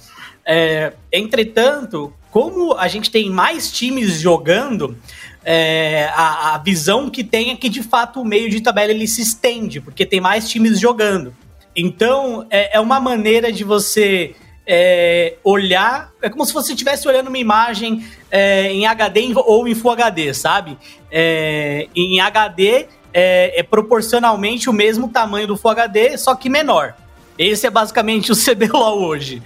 É, 0.44 0.92
entretanto, 1.12 2.12
como 2.30 2.74
a 2.74 2.88
gente 2.88 3.10
tem 3.10 3.28
mais 3.28 3.70
times 3.70 4.20
jogando, 4.20 4.96
é, 5.44 6.10
a, 6.14 6.54
a, 6.54 6.58
visão 6.58 7.10
que 7.10 7.22
tem 7.22 7.50
é 7.50 7.56
que 7.56 7.68
de 7.68 7.82
fato 7.82 8.20
o 8.20 8.24
meio 8.24 8.48
de 8.48 8.60
tabela 8.60 8.90
ele 8.90 9.06
se 9.06 9.22
estende, 9.22 9.80
porque 9.80 10.06
tem 10.06 10.20
mais 10.20 10.48
times 10.48 10.80
jogando. 10.80 11.34
Então 11.74 12.46
é, 12.50 12.76
é 12.76 12.80
uma 12.80 12.98
maneira 12.98 13.52
de 13.52 13.62
você 13.62 14.34
é, 14.66 15.36
olhar, 15.44 16.10
é 16.20 16.28
como 16.28 16.44
se 16.44 16.52
você 16.52 16.72
estivesse 16.72 17.06
olhando 17.06 17.28
uma 17.28 17.38
imagem 17.38 18.04
é, 18.30 18.72
em 18.72 18.86
HD 18.86 19.32
ou 19.36 19.68
em 19.68 19.74
Full 19.74 19.92
HD, 19.92 20.34
sabe? 20.34 20.76
É, 21.10 21.86
em 21.94 22.20
HD 22.20 22.86
é, 23.18 23.60
é 23.60 23.62
proporcionalmente 23.62 24.68
o 24.68 24.74
mesmo 24.74 25.08
tamanho 25.08 25.46
do 25.46 25.56
Full 25.56 25.70
HD, 25.70 26.18
só 26.18 26.34
que 26.34 26.50
menor. 26.50 26.94
Esse 27.38 27.66
é 27.66 27.70
basicamente 27.70 28.30
o 28.30 28.36
CBLOL 28.36 29.02
hoje. 29.02 29.42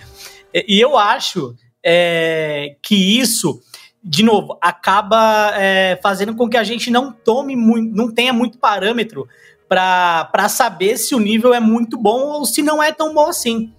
E 0.52 0.80
eu 0.80 0.98
acho 0.98 1.54
é, 1.80 2.74
que 2.82 2.96
isso, 2.96 3.62
de 4.02 4.24
novo, 4.24 4.58
acaba 4.60 5.52
é, 5.54 5.96
fazendo 6.02 6.34
com 6.34 6.50
que 6.50 6.56
a 6.56 6.64
gente 6.64 6.90
não 6.90 7.12
tome 7.12 7.54
muito, 7.54 7.94
não 7.94 8.12
tenha 8.12 8.32
muito 8.32 8.58
parâmetro 8.58 9.28
para 9.68 10.48
saber 10.48 10.98
se 10.98 11.14
o 11.14 11.20
nível 11.20 11.54
é 11.54 11.60
muito 11.60 11.96
bom 11.96 12.22
ou 12.22 12.44
se 12.44 12.62
não 12.62 12.82
é 12.82 12.90
tão 12.90 13.14
bom 13.14 13.28
assim, 13.28 13.72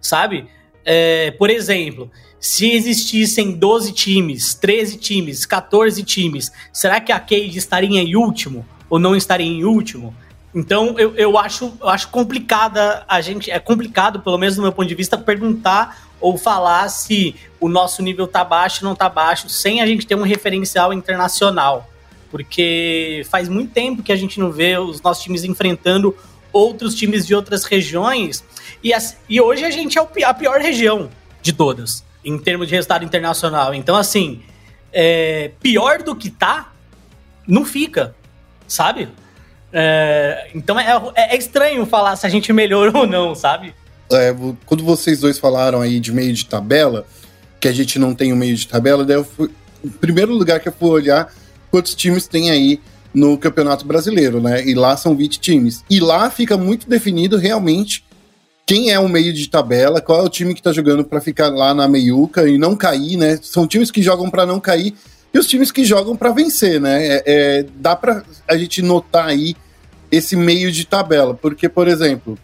sabe? 0.00 0.48
É, 0.84 1.30
por 1.30 1.50
exemplo, 1.50 2.10
se 2.40 2.72
existissem 2.72 3.52
12 3.52 3.92
times, 3.92 4.54
13 4.54 4.96
times, 4.96 5.46
14 5.46 6.02
times, 6.02 6.50
será 6.72 7.00
que 7.00 7.12
a 7.12 7.20
Cade 7.20 7.56
estaria 7.56 8.00
em 8.00 8.16
último 8.16 8.66
ou 8.88 8.98
não 8.98 9.16
estaria 9.16 9.46
em 9.46 9.64
último? 9.64 10.14
Então 10.54 10.98
eu, 10.98 11.14
eu, 11.16 11.38
acho, 11.38 11.72
eu 11.80 11.88
acho 11.88 12.08
complicada 12.08 13.04
a 13.06 13.20
gente, 13.20 13.50
é 13.50 13.58
complicado, 13.58 14.20
pelo 14.20 14.38
menos 14.38 14.56
do 14.56 14.62
meu 14.62 14.72
ponto 14.72 14.88
de 14.88 14.94
vista, 14.94 15.18
perguntar 15.18 16.06
ou 16.20 16.38
falar 16.38 16.88
se 16.88 17.36
o 17.60 17.68
nosso 17.68 18.02
nível 18.02 18.26
tá 18.26 18.42
baixo 18.42 18.84
ou 18.84 18.88
não 18.88 18.96
tá 18.96 19.08
baixo, 19.08 19.48
sem 19.48 19.82
a 19.82 19.86
gente 19.86 20.06
ter 20.06 20.14
um 20.14 20.22
referencial 20.22 20.92
internacional 20.92 21.88
porque 22.30 23.24
faz 23.30 23.48
muito 23.48 23.72
tempo 23.72 24.02
que 24.02 24.12
a 24.12 24.16
gente 24.16 24.38
não 24.38 24.50
vê 24.50 24.76
os 24.76 25.00
nossos 25.00 25.22
times 25.22 25.44
enfrentando 25.44 26.14
outros 26.52 26.94
times 26.94 27.26
de 27.26 27.34
outras 27.34 27.64
regiões. 27.64 28.44
E, 28.82 28.92
e 29.28 29.40
hoje 29.40 29.64
a 29.64 29.70
gente 29.70 29.98
é 29.98 30.24
a 30.24 30.34
pior 30.34 30.60
região 30.60 31.10
de 31.40 31.52
todas, 31.52 32.04
em 32.24 32.38
termos 32.38 32.68
de 32.68 32.74
resultado 32.74 33.04
internacional. 33.04 33.74
Então, 33.74 33.96
assim, 33.96 34.42
é, 34.92 35.50
pior 35.60 36.02
do 36.02 36.14
que 36.14 36.30
tá, 36.30 36.72
não 37.46 37.64
fica, 37.64 38.14
sabe? 38.66 39.08
É, 39.72 40.48
então 40.54 40.78
é, 40.78 40.86
é, 41.14 41.34
é, 41.34 41.38
estranho 41.38 41.84
falar 41.84 42.16
se 42.16 42.26
a 42.26 42.28
gente 42.28 42.52
melhorou 42.52 43.02
ou 43.02 43.06
não, 43.06 43.34
sabe? 43.34 43.74
É, 44.10 44.34
quando 44.64 44.84
vocês 44.84 45.20
dois 45.20 45.38
falaram 45.38 45.80
aí 45.80 45.98
de 46.00 46.12
meio 46.12 46.32
de 46.32 46.46
tabela, 46.46 47.06
que 47.60 47.68
a 47.68 47.72
gente 47.72 47.98
não 47.98 48.14
tem 48.14 48.32
o 48.32 48.36
um 48.36 48.38
meio 48.38 48.56
de 48.56 48.66
tabela, 48.66 49.04
daí 49.04 49.16
eu 49.16 49.24
fui, 49.24 49.50
o 49.84 49.90
primeiro 49.90 50.32
lugar 50.32 50.60
que 50.60 50.68
eu 50.68 50.72
fui 50.72 50.88
olhar 50.88 51.32
quantos 51.70 51.94
times 51.94 52.26
tem 52.26 52.50
aí 52.50 52.80
no 53.12 53.36
Campeonato 53.38 53.86
Brasileiro, 53.86 54.40
né? 54.40 54.64
E 54.64 54.74
lá 54.74 54.96
são 54.96 55.16
20 55.16 55.40
times. 55.40 55.82
E 55.88 56.00
lá 56.00 56.30
fica 56.30 56.56
muito 56.56 56.88
definido 56.88 57.36
realmente 57.36 58.04
quem 58.66 58.90
é 58.90 58.98
o 58.98 59.08
meio 59.08 59.32
de 59.32 59.48
tabela, 59.48 60.00
qual 60.00 60.20
é 60.20 60.24
o 60.24 60.28
time 60.28 60.52
que 60.52 60.62
tá 60.62 60.72
jogando 60.72 61.04
para 61.04 61.20
ficar 61.20 61.48
lá 61.48 61.72
na 61.72 61.86
meiuca 61.88 62.48
e 62.48 62.58
não 62.58 62.76
cair, 62.76 63.16
né? 63.16 63.38
São 63.40 63.66
times 63.66 63.90
que 63.90 64.02
jogam 64.02 64.28
para 64.28 64.44
não 64.44 64.58
cair 64.58 64.94
e 65.32 65.38
os 65.38 65.46
times 65.46 65.70
que 65.70 65.84
jogam 65.84 66.16
para 66.16 66.30
vencer, 66.30 66.80
né? 66.80 67.06
É, 67.06 67.22
é, 67.26 67.66
dá 67.76 67.94
para 67.94 68.24
a 68.48 68.56
gente 68.56 68.80
notar 68.82 69.26
aí 69.26 69.54
esse 70.10 70.36
meio 70.36 70.70
de 70.70 70.86
tabela, 70.86 71.34
porque, 71.34 71.68
por 71.68 71.88
exemplo, 71.88 72.38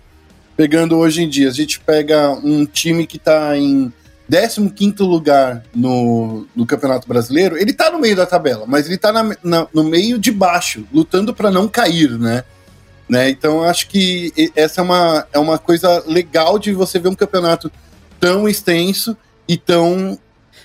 pegando 0.56 0.98
hoje 0.98 1.22
em 1.22 1.28
dia, 1.28 1.48
a 1.48 1.52
gente 1.52 1.80
pega 1.80 2.30
um 2.30 2.66
time 2.66 3.06
que 3.06 3.18
tá 3.18 3.56
em 3.56 3.92
15 4.30 5.02
lugar 5.02 5.62
no, 5.74 6.46
no 6.54 6.66
Campeonato 6.66 7.06
Brasileiro, 7.06 7.56
ele 7.56 7.72
tá 7.72 7.90
no 7.90 7.98
meio 7.98 8.16
da 8.16 8.26
tabela, 8.26 8.64
mas 8.66 8.86
ele 8.86 8.96
tá 8.96 9.12
na, 9.12 9.68
no 9.72 9.84
meio 9.84 10.18
de 10.18 10.30
baixo, 10.30 10.86
lutando 10.92 11.34
para 11.34 11.50
não 11.50 11.68
cair, 11.68 12.18
né? 12.18 12.44
né? 13.08 13.28
Então 13.28 13.62
acho 13.62 13.88
que 13.88 14.32
essa 14.56 14.80
é 14.80 14.84
uma, 14.84 15.26
é 15.32 15.38
uma 15.38 15.58
coisa 15.58 16.02
legal 16.06 16.58
de 16.58 16.72
você 16.72 16.98
ver 16.98 17.08
um 17.08 17.14
campeonato 17.14 17.70
tão 18.18 18.48
extenso 18.48 19.16
e 19.46 19.56
tão 19.56 20.18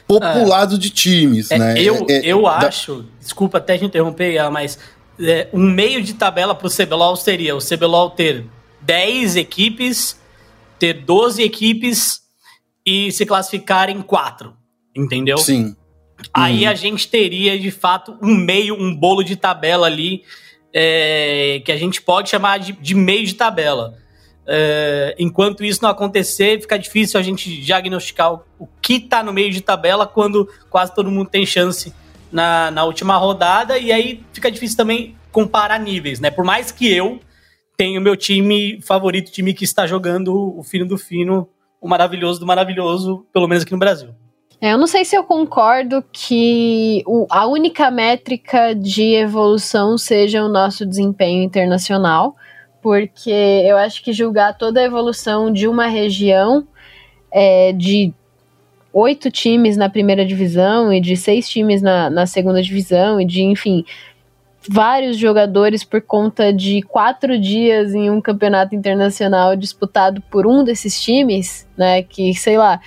populado 0.08 0.76
é, 0.76 0.78
de 0.78 0.90
times, 0.90 1.52
é, 1.52 1.58
né? 1.58 1.82
Eu, 1.82 2.06
é, 2.10 2.14
é, 2.14 2.22
eu 2.26 2.48
acho, 2.48 3.06
desculpa 3.20 3.58
até 3.58 3.78
te 3.78 3.86
interromper, 3.86 4.50
mas 4.50 4.80
é, 5.20 5.50
um 5.52 5.62
meio 5.62 6.02
de 6.02 6.14
tabela 6.14 6.56
pro 6.56 6.70
CBLOL 6.70 7.16
seria 7.16 7.56
o 7.56 7.60
CBLOL 7.60 8.12
ter 8.12 8.46
10 8.82 9.36
equipes, 9.36 10.20
ter 10.80 10.94
12 10.94 11.44
equipes 11.44 12.22
e 12.86 13.12
se 13.12 13.26
classificar 13.26 13.90
em 13.90 14.02
quatro, 14.02 14.54
entendeu? 14.96 15.38
Sim. 15.38 15.76
Aí 16.34 16.66
hum. 16.66 16.70
a 16.70 16.74
gente 16.74 17.08
teria, 17.10 17.60
de 17.60 17.70
fato, 17.70 18.18
um 18.22 18.34
meio, 18.34 18.80
um 18.80 18.96
bolo 18.96 19.24
de 19.24 19.36
tabela 19.36 19.88
ali, 19.88 20.24
é, 20.74 21.62
que 21.66 21.72
a 21.72 21.78
gente 21.78 22.02
pode 22.02 22.30
chamar 22.30 22.60
de, 22.60 22.72
de 22.72 22.96
meio 22.96 23.26
de 23.26 23.34
tabela. 23.34 23.98
É, 24.48 25.14
enquanto 25.20 25.64
isso 25.64 25.84
não 25.84 25.90
acontecer, 25.90 26.62
fica 26.62 26.80
difícil 26.80 27.20
a 27.20 27.24
gente 27.24 27.62
diagnosticar 27.62 28.34
o, 28.58 28.68
que 28.82 28.96
está 28.96 29.22
no 29.22 29.34
meio 29.34 29.52
de 29.52 29.62
tabela 29.62 30.08
quando 30.08 30.50
quase 30.70 30.96
todo 30.96 31.12
mundo 31.12 31.30
tem 31.30 31.46
chance 31.46 31.94
na, 32.32 32.72
na 32.72 32.84
última 32.86 33.18
rodada, 33.18 33.78
e 33.78 33.92
aí 33.92 34.24
fica 34.32 34.50
difícil 34.50 34.78
também 34.78 35.16
comparar 35.32 35.80
níveis, 35.80 36.20
né? 36.20 36.32
Por 36.32 36.46
mais 36.46 36.72
que 36.72 36.92
eu 36.92 37.20
tenha 37.76 38.00
o 38.00 38.04
meu 38.04 38.16
time 38.16 38.82
favorito, 38.82 39.32
time 39.32 39.54
que 39.54 39.64
está 39.64 39.86
jogando 39.86 40.58
o 40.58 40.64
fino 40.64 40.86
do 40.86 40.98
fino 40.98 41.48
o 41.80 41.88
maravilhoso 41.88 42.40
do 42.40 42.46
maravilhoso, 42.46 43.26
pelo 43.32 43.48
menos 43.48 43.64
aqui 43.64 43.72
no 43.72 43.80
Brasil. 43.80 44.10
É, 44.60 44.74
eu 44.74 44.78
não 44.78 44.88
sei 44.88 45.06
se 45.06 45.16
eu 45.16 45.24
concordo 45.24 46.04
que 46.12 47.04
o, 47.06 47.28
a 47.30 47.46
única 47.46 47.92
métrica 47.92 48.74
de 48.74 49.14
evolução 49.14 49.98
seja 49.98 50.44
o 50.44 50.50
nosso 50.50 50.86
desempenho 50.86 51.44
internacional, 51.44 52.36
porque 52.88 53.30
eu 53.30 53.76
acho 53.76 54.02
que 54.02 54.14
julgar 54.14 54.58
toda 54.58 54.80
a 54.80 54.84
evolução 54.86 55.52
de 55.52 55.68
uma 55.68 55.88
região 55.88 56.66
é, 57.30 57.74
de 57.74 58.14
oito 58.94 59.30
times 59.30 59.76
na 59.76 59.90
primeira 59.90 60.26
divisão 60.26 60.94
e 60.94 61.02
de 61.02 61.18
seis 61.18 61.50
times 61.50 61.82
na, 61.82 62.10
na 62.10 62.26
segunda 62.26 62.62
divisão 62.62 63.20
e 63.20 63.26
de, 63.26 63.44
enfim, 63.44 63.84
vários 64.70 65.18
jogadores 65.18 65.84
por 65.84 66.02
conta 66.02 66.54
de 66.54 66.82
quatro 66.82 67.38
dias 67.38 67.94
em 67.94 68.10
um 68.10 68.22
campeonato 68.22 68.74
internacional 68.74 69.54
disputado 69.58 70.22
por 70.22 70.48
um 70.48 70.64
desses 70.64 71.02
times, 71.02 71.68
né? 71.76 72.02
Que, 72.04 72.34
sei 72.34 72.58
lá. 72.58 72.80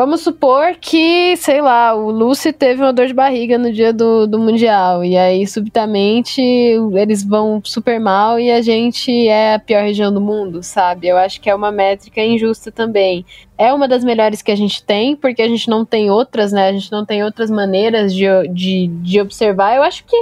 Vamos 0.00 0.22
supor 0.22 0.76
que, 0.80 1.36
sei 1.36 1.60
lá, 1.60 1.94
o 1.94 2.10
Lucy 2.10 2.54
teve 2.54 2.80
uma 2.80 2.90
dor 2.90 3.06
de 3.06 3.12
barriga 3.12 3.58
no 3.58 3.70
dia 3.70 3.92
do, 3.92 4.26
do 4.26 4.38
Mundial. 4.38 5.04
E 5.04 5.14
aí, 5.14 5.46
subitamente, 5.46 6.40
eles 6.40 7.22
vão 7.22 7.60
super 7.62 8.00
mal 8.00 8.40
e 8.40 8.50
a 8.50 8.62
gente 8.62 9.28
é 9.28 9.56
a 9.56 9.58
pior 9.58 9.82
região 9.82 10.10
do 10.10 10.18
mundo, 10.18 10.62
sabe? 10.62 11.06
Eu 11.06 11.18
acho 11.18 11.38
que 11.38 11.50
é 11.50 11.54
uma 11.54 11.70
métrica 11.70 12.22
injusta 12.22 12.72
também. 12.72 13.26
É 13.58 13.74
uma 13.74 13.86
das 13.86 14.02
melhores 14.02 14.40
que 14.40 14.50
a 14.50 14.56
gente 14.56 14.82
tem, 14.82 15.14
porque 15.14 15.42
a 15.42 15.48
gente 15.48 15.68
não 15.68 15.84
tem 15.84 16.10
outras, 16.10 16.50
né? 16.50 16.68
A 16.70 16.72
gente 16.72 16.90
não 16.90 17.04
tem 17.04 17.22
outras 17.22 17.50
maneiras 17.50 18.14
de, 18.14 18.24
de, 18.48 18.86
de 18.86 19.20
observar. 19.20 19.76
Eu 19.76 19.82
acho 19.82 20.02
que 20.06 20.16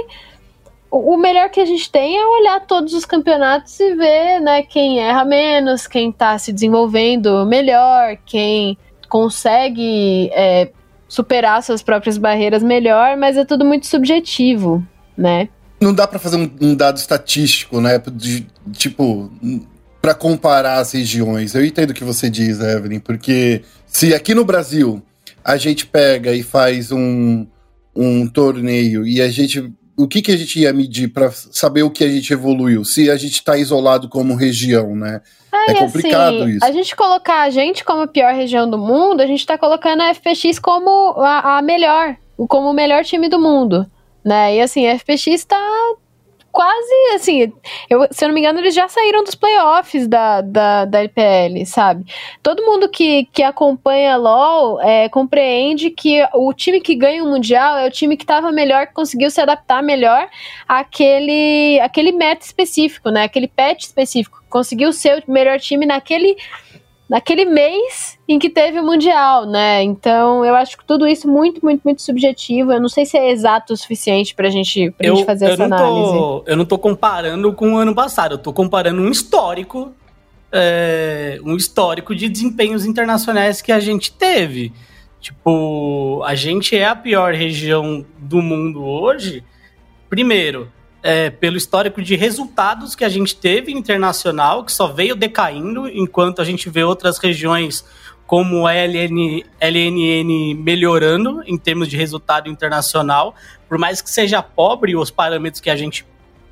o 0.91 1.15
melhor 1.15 1.49
que 1.49 1.61
a 1.61 1.65
gente 1.65 1.89
tem 1.89 2.17
é 2.17 2.25
olhar 2.25 2.67
todos 2.67 2.93
os 2.93 3.05
campeonatos 3.05 3.79
e 3.79 3.95
ver, 3.95 4.41
né, 4.41 4.61
quem 4.61 4.99
erra 4.99 5.23
menos, 5.23 5.87
quem 5.87 6.11
tá 6.11 6.37
se 6.37 6.51
desenvolvendo 6.51 7.45
melhor, 7.45 8.17
quem 8.25 8.77
consegue 9.09 10.29
é, 10.31 10.69
superar 11.07 11.61
suas 11.63 11.81
próprias 11.81 12.17
barreiras 12.17 12.63
melhor, 12.63 13.17
mas 13.17 13.35
é 13.35 13.43
tudo 13.43 13.65
muito 13.65 13.87
subjetivo, 13.87 14.85
né? 15.17 15.49
Não 15.81 15.93
dá 15.93 16.07
para 16.07 16.19
fazer 16.19 16.37
um, 16.37 16.49
um, 16.61 16.75
dado 16.75 16.97
estatístico, 16.97 17.81
né? 17.81 18.01
De, 18.13 18.45
tipo, 18.73 19.31
para 20.01 20.13
comparar 20.13 20.77
as 20.77 20.91
regiões. 20.91 21.55
Eu 21.55 21.65
entendo 21.65 21.89
o 21.89 21.93
que 21.93 22.03
você 22.03 22.29
diz, 22.29 22.59
Evelyn, 22.59 22.99
porque 22.99 23.63
se 23.87 24.13
aqui 24.13 24.35
no 24.35 24.45
Brasil 24.45 25.01
a 25.43 25.57
gente 25.57 25.85
pega 25.85 26.33
e 26.33 26.43
faz 26.43 26.91
um, 26.91 27.47
um 27.95 28.27
torneio 28.27 29.05
e 29.05 29.21
a 29.21 29.29
gente. 29.29 29.73
O 29.99 30.07
que, 30.07 30.21
que 30.21 30.31
a 30.31 30.37
gente 30.37 30.59
ia 30.59 30.71
medir 30.71 31.09
para 31.09 31.29
saber 31.31 31.83
o 31.83 31.91
que 31.91 32.03
a 32.03 32.09
gente 32.09 32.31
evoluiu? 32.31 32.85
Se 32.85 33.11
a 33.11 33.17
gente 33.17 33.33
está 33.33 33.57
isolado 33.57 34.07
como 34.07 34.33
região, 34.33 34.95
né? 34.95 35.21
É, 35.51 35.71
é 35.71 35.73
complicado 35.75 36.43
assim, 36.43 36.49
isso. 36.51 36.65
A 36.65 36.71
gente 36.71 36.95
colocar 36.95 37.41
a 37.41 37.49
gente 37.49 37.83
como 37.83 38.03
a 38.03 38.07
pior 38.07 38.33
região 38.33 38.69
do 38.69 38.77
mundo, 38.77 39.21
a 39.21 39.27
gente 39.27 39.39
está 39.39 39.57
colocando 39.57 40.01
a 40.01 40.13
FPX 40.13 40.57
como 40.59 41.19
a, 41.19 41.57
a 41.57 41.61
melhor, 41.61 42.15
como 42.47 42.69
o 42.69 42.73
melhor 42.73 43.03
time 43.03 43.27
do 43.27 43.39
mundo. 43.39 43.85
Né? 44.23 44.55
E 44.55 44.61
assim, 44.61 44.87
a 44.87 44.97
FPX 44.97 45.27
está 45.27 45.57
quase 46.51 46.93
assim, 47.15 47.51
eu, 47.89 48.07
se 48.11 48.23
eu 48.23 48.27
não 48.27 48.35
me 48.35 48.41
engano, 48.41 48.59
eles 48.59 48.73
já 48.73 48.87
saíram 48.87 49.23
dos 49.23 49.35
playoffs 49.35 50.07
da, 50.07 50.41
da, 50.41 50.85
da 50.85 50.99
LPL, 50.99 51.65
sabe? 51.65 52.05
Todo 52.41 52.63
mundo 52.63 52.89
que, 52.89 53.25
que 53.31 53.43
acompanha 53.43 54.17
LOL 54.17 54.81
é, 54.81 55.09
compreende 55.09 55.89
que 55.89 56.25
o 56.33 56.53
time 56.53 56.81
que 56.81 56.95
ganha 56.95 57.23
o 57.23 57.27
Mundial 57.27 57.77
é 57.77 57.87
o 57.87 57.91
time 57.91 58.17
que 58.17 58.23
estava 58.23 58.51
melhor, 58.51 58.87
que 58.87 58.93
conseguiu 58.93 59.29
se 59.29 59.41
adaptar 59.41 59.83
melhor 59.83 60.27
àquele, 60.67 61.79
àquele 61.81 62.11
meta 62.11 62.45
específico, 62.45 63.09
né? 63.09 63.23
Aquele 63.23 63.47
patch 63.47 63.85
específico. 63.85 64.43
Conseguiu 64.49 64.91
ser 64.91 65.23
o 65.27 65.31
melhor 65.31 65.59
time 65.59 65.85
naquele 65.85 66.35
naquele 67.09 67.43
mês 67.43 68.19
em 68.27 68.37
que 68.37 68.49
teve 68.49 68.79
o 68.79 68.83
Mundial, 68.83 69.47
né? 69.47 69.81
Então, 69.81 70.45
eu 70.45 70.53
acho 70.53 70.77
que 70.77 70.85
tudo 70.85 71.07
isso 71.07 71.27
muito, 71.27 71.59
muito, 71.65 71.81
muito 71.83 72.03
subjetivo. 72.03 72.71
Eu 72.71 72.79
não 72.79 72.87
sei 72.87 73.05
se 73.05 73.17
é 73.17 73.31
exato 73.31 73.73
o 73.73 73.77
suficiente 73.77 74.35
pra 74.35 74.49
gente, 74.49 74.91
pra 74.91 75.07
eu, 75.07 75.15
gente 75.15 75.25
fazer 75.25 75.45
essa 75.45 75.63
análise. 75.63 76.11
Tô, 76.13 76.43
eu 76.45 76.55
não 76.55 76.65
tô 76.65 76.77
comparando 76.77 77.51
com 77.53 77.73
o 77.73 77.77
ano 77.77 77.95
passado, 77.95 78.35
eu 78.35 78.37
tô 78.37 78.53
comparando 78.53 79.01
um 79.01 79.09
histórico, 79.09 79.91
é, 80.51 81.39
um 81.43 81.55
histórico 81.55 82.13
de 82.13 82.29
desempenhos 82.29 82.85
internacionais 82.85 83.59
que 83.59 83.71
a 83.71 83.79
gente 83.79 84.11
teve. 84.11 84.71
Tipo, 85.19 86.21
a 86.23 86.35
gente 86.35 86.77
é 86.77 86.85
a 86.85 86.95
pior 86.95 87.33
região 87.33 88.05
do 88.19 88.41
mundo 88.41 88.85
hoje. 88.85 89.43
Primeiro, 90.09 90.71
é, 91.01 91.29
pelo 91.29 91.57
histórico 91.57 92.01
de 92.01 92.15
resultados 92.15 92.95
que 92.95 93.03
a 93.03 93.09
gente 93.09 93.35
teve 93.35 93.71
internacional, 93.71 94.63
que 94.63 94.71
só 94.71 94.87
veio 94.87 95.15
decaindo, 95.15 95.87
enquanto 95.87 96.41
a 96.41 96.45
gente 96.45 96.69
vê 96.69 96.83
outras 96.83 97.17
regiões 97.17 97.85
como 98.27 98.67
a 98.67 98.73
LN, 98.73 99.43
LNN 99.59 100.53
melhorando 100.55 101.41
em 101.47 101.57
termos 101.57 101.87
de 101.87 101.97
resultado 101.97 102.47
internacional, 102.47 103.33
por 103.67 103.77
mais 103.77 104.01
que 104.01 104.09
seja 104.09 104.41
pobre 104.43 104.95
os 104.95 105.09
parâmetros 105.09 105.59
que 105.59 105.69
a 105.69 105.75
gente 105.75 106.05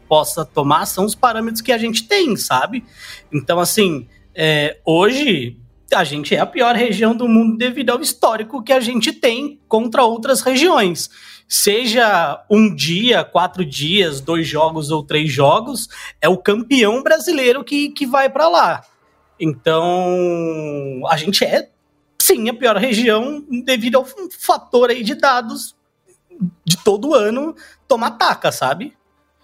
possa 0.08 0.46
tomar 0.46 0.86
são 0.86 1.06
os 1.06 1.14
parâmetros 1.14 1.62
que 1.62 1.72
a 1.72 1.78
gente 1.78 2.08
tem, 2.08 2.36
sabe? 2.36 2.84
Então, 3.32 3.60
assim, 3.60 4.08
é, 4.34 4.78
hoje 4.86 5.58
a 5.94 6.04
gente 6.04 6.36
é 6.36 6.40
a 6.40 6.46
pior 6.46 6.76
região 6.76 7.16
do 7.16 7.28
mundo 7.28 7.58
devido 7.58 7.92
ao 7.92 8.02
histórico 8.02 8.64
que 8.64 8.74
a 8.74 8.80
gente 8.80 9.12
tem 9.14 9.60
contra 9.68 10.04
outras 10.04 10.42
regiões. 10.42 11.10
Seja 11.48 12.44
um 12.50 12.74
dia, 12.74 13.24
quatro 13.24 13.64
dias, 13.64 14.20
dois 14.20 14.46
jogos 14.48 14.92
ou 14.92 15.04
três 15.04 15.32
jogos, 15.32 15.88
é 16.20 16.28
o 16.28 16.38
campeão 16.38 17.02
brasileiro 17.02 17.64
que, 17.64 17.90
que 17.90 18.06
vai 18.06 18.30
para 18.30 18.50
lá. 18.50 18.84
Então, 19.40 21.02
a 21.10 21.16
gente 21.16 21.46
é, 21.46 21.70
sim, 22.22 22.50
a 22.50 22.54
pior 22.54 22.76
região 22.76 23.44
devido 23.64 23.96
ao 23.96 24.06
fator 24.40 24.90
aí 24.90 25.04
de 25.04 25.16
dados 25.16 25.76
de 26.66 26.78
todo 26.84 27.14
ano 27.14 27.56
tomar 27.88 28.12
taca, 28.12 28.52
sabe? 28.52 28.96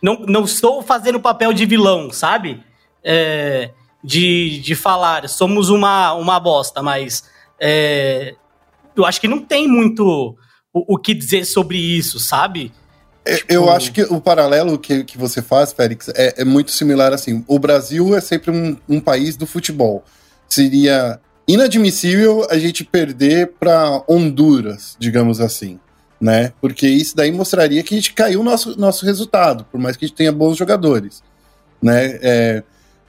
Não, 0.01 0.19
não 0.27 0.43
estou 0.43 0.81
fazendo 0.81 1.19
papel 1.19 1.53
de 1.53 1.65
vilão, 1.65 2.12
sabe? 2.12 2.62
É, 3.03 3.72
de, 4.03 4.60
de 4.60 4.75
falar, 4.75 5.29
somos 5.29 5.69
uma, 5.69 6.13
uma 6.13 6.39
bosta, 6.39 6.83
mas 6.83 7.29
é, 7.60 8.36
eu 8.95 9.05
acho 9.05 9.22
que 9.22 9.27
não 9.27 9.39
tem 9.39 9.67
muito 9.67 10.38
o, 10.74 10.96
o 10.96 10.98
que 10.98 11.13
dizer 11.13 11.46
sobre 11.46 11.77
isso, 11.77 12.20
sabe? 12.20 12.72
É, 13.25 13.38
tipo... 13.38 13.53
Eu 13.53 13.70
acho 13.70 13.92
que 13.94 14.01
o 14.03 14.20
paralelo 14.20 14.77
que, 14.77 15.03
que 15.03 15.18
você 15.18 15.42
faz, 15.42 15.72
Félix, 15.72 16.10
é, 16.10 16.42
é 16.42 16.46
muito 16.46 16.72
similar 16.72 17.13
assim. 17.13 17.44
O 17.48 17.60
Brasil 17.60 18.15
é 18.15 18.20
sempre 18.20 18.51
um, 18.51 18.75
um 18.89 19.00
país 19.00 19.38
do 19.38 19.46
futebol. 19.46 20.03
Seria 20.50 21.20
inadmissível 21.48 22.46
a 22.50 22.58
gente 22.58 22.84
perder 22.84 23.53
para 23.60 24.03
Honduras, 24.08 24.96
digamos 25.00 25.39
assim, 25.39 25.80
né? 26.20 26.53
Porque 26.60 26.88
isso 26.88 27.15
daí 27.15 27.32
mostraria 27.32 27.84
que 27.84 27.94
a 27.94 27.98
gente 27.98 28.13
caiu 28.13 28.42
o 28.42 28.44
nosso, 28.44 28.77
nosso 28.80 29.06
resultado, 29.06 29.65
por 29.72 29.80
mais 29.80 29.96
que 29.96 30.06
a 30.06 30.08
gente 30.08 30.18
tenha 30.18 30.32
bons 30.32 30.58
jogadores, 30.58 31.24
né? 31.82 32.20
É, 32.22 32.63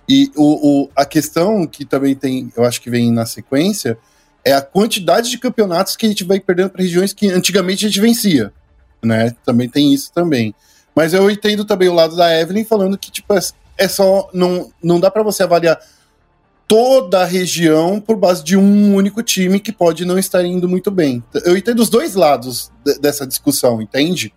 e 0.08 0.30
o, 0.36 0.84
o, 0.84 0.90
a 0.94 1.04
questão 1.04 1.66
que 1.66 1.84
também 1.84 2.14
tem, 2.14 2.52
eu 2.56 2.64
acho 2.64 2.80
que 2.80 2.90
vem 2.90 3.10
na 3.10 3.24
sequência, 3.24 3.98
é 4.44 4.52
a 4.52 4.62
quantidade 4.62 5.30
de 5.30 5.38
campeonatos 5.38 5.96
que 5.96 6.06
a 6.06 6.08
gente 6.08 6.24
vai 6.24 6.38
perdendo 6.38 6.70
para 6.70 6.82
regiões 6.82 7.12
que 7.12 7.28
antigamente 7.28 7.84
a 7.84 7.88
gente 7.88 8.00
vencia, 8.00 8.52
né? 9.02 9.34
Também 9.44 9.68
tem 9.68 9.92
isso 9.92 10.12
também. 10.12 10.54
Mas 10.94 11.12
eu 11.12 11.30
entendo 11.30 11.64
também 11.64 11.88
o 11.88 11.94
lado 11.94 12.16
da 12.16 12.38
Evelyn 12.38 12.64
falando 12.64 12.98
que 12.98 13.10
tipo 13.10 13.32
é, 13.34 13.40
é 13.78 13.88
só 13.88 14.28
não 14.32 14.70
não 14.82 15.00
dá 15.00 15.10
para 15.10 15.22
você 15.22 15.42
avaliar 15.42 15.80
toda 16.66 17.22
a 17.22 17.26
região 17.26 18.00
por 18.00 18.16
base 18.16 18.42
de 18.42 18.56
um 18.56 18.94
único 18.94 19.22
time 19.22 19.60
que 19.60 19.72
pode 19.72 20.04
não 20.04 20.18
estar 20.18 20.44
indo 20.44 20.68
muito 20.68 20.90
bem. 20.90 21.22
Eu 21.44 21.56
entendo 21.56 21.80
os 21.80 21.90
dois 21.90 22.14
lados 22.14 22.70
dessa 23.00 23.26
discussão, 23.26 23.82
entende? 23.82 24.32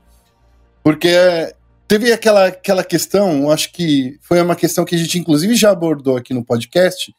Porque 0.83 1.09
Teve 1.87 2.11
aquela, 2.11 2.47
aquela 2.47 2.83
questão, 2.83 3.49
acho 3.49 3.71
que 3.71 4.19
foi 4.21 4.41
uma 4.41 4.57
questão 4.57 4.83
que 4.83 4.93
a 4.93 4.97
gente 4.97 5.17
inclusive 5.17 5.55
já 5.55 5.71
abordou 5.71 6.17
aqui 6.17 6.33
no 6.33 6.43
podcast, 6.43 7.15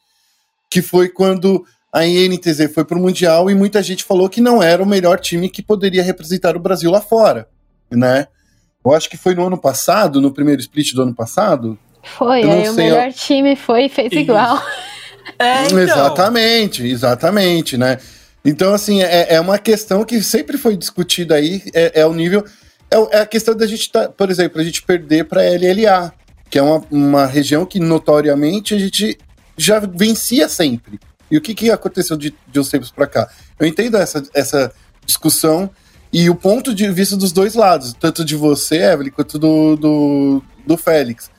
que 0.69 0.79
foi 0.79 1.09
quando 1.09 1.65
a 1.91 2.05
INTZ 2.05 2.71
foi 2.73 2.85
para 2.85 2.97
o 2.97 3.01
Mundial 3.01 3.49
e 3.49 3.55
muita 3.55 3.81
gente 3.81 4.03
falou 4.03 4.29
que 4.29 4.41
não 4.41 4.61
era 4.61 4.81
o 4.81 4.85
melhor 4.85 5.19
time 5.19 5.49
que 5.49 5.61
poderia 5.61 6.03
representar 6.03 6.55
o 6.55 6.59
Brasil 6.59 6.91
lá 6.91 7.01
fora, 7.01 7.47
né? 7.91 8.27
Eu 8.85 8.93
acho 8.93 9.09
que 9.09 9.17
foi 9.17 9.35
no 9.35 9.45
ano 9.45 9.57
passado, 9.57 10.21
no 10.21 10.31
primeiro 10.31 10.61
split 10.61 10.93
do 10.93 11.01
ano 11.01 11.13
passado. 11.13 11.77
Foi, 12.03 12.43
aí 12.43 12.69
o 12.69 12.73
melhor 12.73 13.11
time 13.11 13.55
foi 13.55 13.85
e 13.85 13.89
fez 13.89 14.11
Isso. 14.11 14.21
igual. 14.21 14.61
É, 15.37 15.65
então. 15.67 15.79
Exatamente, 15.79 16.87
exatamente, 16.87 17.77
né? 17.77 17.97
Então, 18.45 18.73
assim, 18.73 19.01
é, 19.01 19.35
é 19.35 19.39
uma 19.41 19.57
questão 19.57 20.05
que 20.05 20.21
sempre 20.23 20.57
foi 20.57 20.77
discutida 20.77 21.35
aí, 21.35 21.61
é, 21.73 22.01
é 22.01 22.05
o 22.05 22.13
nível 22.13 22.43
é, 22.91 23.17
é 23.17 23.21
a 23.21 23.25
questão 23.25 23.55
da 23.55 23.67
gente, 23.67 23.91
tá, 23.91 24.09
por 24.09 24.29
exemplo, 24.29 24.59
a 24.59 24.63
gente 24.63 24.81
perder 24.81 25.25
para 25.25 25.41
LLA, 25.41 26.11
que 26.49 26.57
é 26.57 26.61
uma, 26.61 26.83
uma 26.89 27.25
região 27.25 27.65
que 27.65 27.79
notoriamente 27.79 28.73
a 28.73 28.79
gente 28.79 29.17
já 29.55 29.79
vencia 29.79 30.49
sempre. 30.49 30.99
E 31.29 31.37
o 31.37 31.41
que, 31.41 31.53
que 31.53 31.69
aconteceu 31.69 32.17
de, 32.17 32.33
de 32.47 32.59
uns 32.59 32.69
tempos 32.69 32.91
para 32.91 33.07
cá? 33.07 33.29
Eu 33.59 33.67
entendo 33.67 33.97
essa, 33.97 34.23
essa 34.33 34.73
discussão 35.05 35.69
e 36.11 36.29
o 36.29 36.35
ponto 36.35 36.73
de 36.73 36.89
vista 36.91 37.15
dos 37.15 37.31
dois 37.31 37.53
lados, 37.53 37.93
tanto 37.99 38.25
de 38.25 38.35
você, 38.35 38.77
Evelyn, 38.77 39.11
quanto 39.11 39.37
do, 39.37 39.75
do, 39.75 40.43
do 40.65 40.77
Félix. 40.77 41.29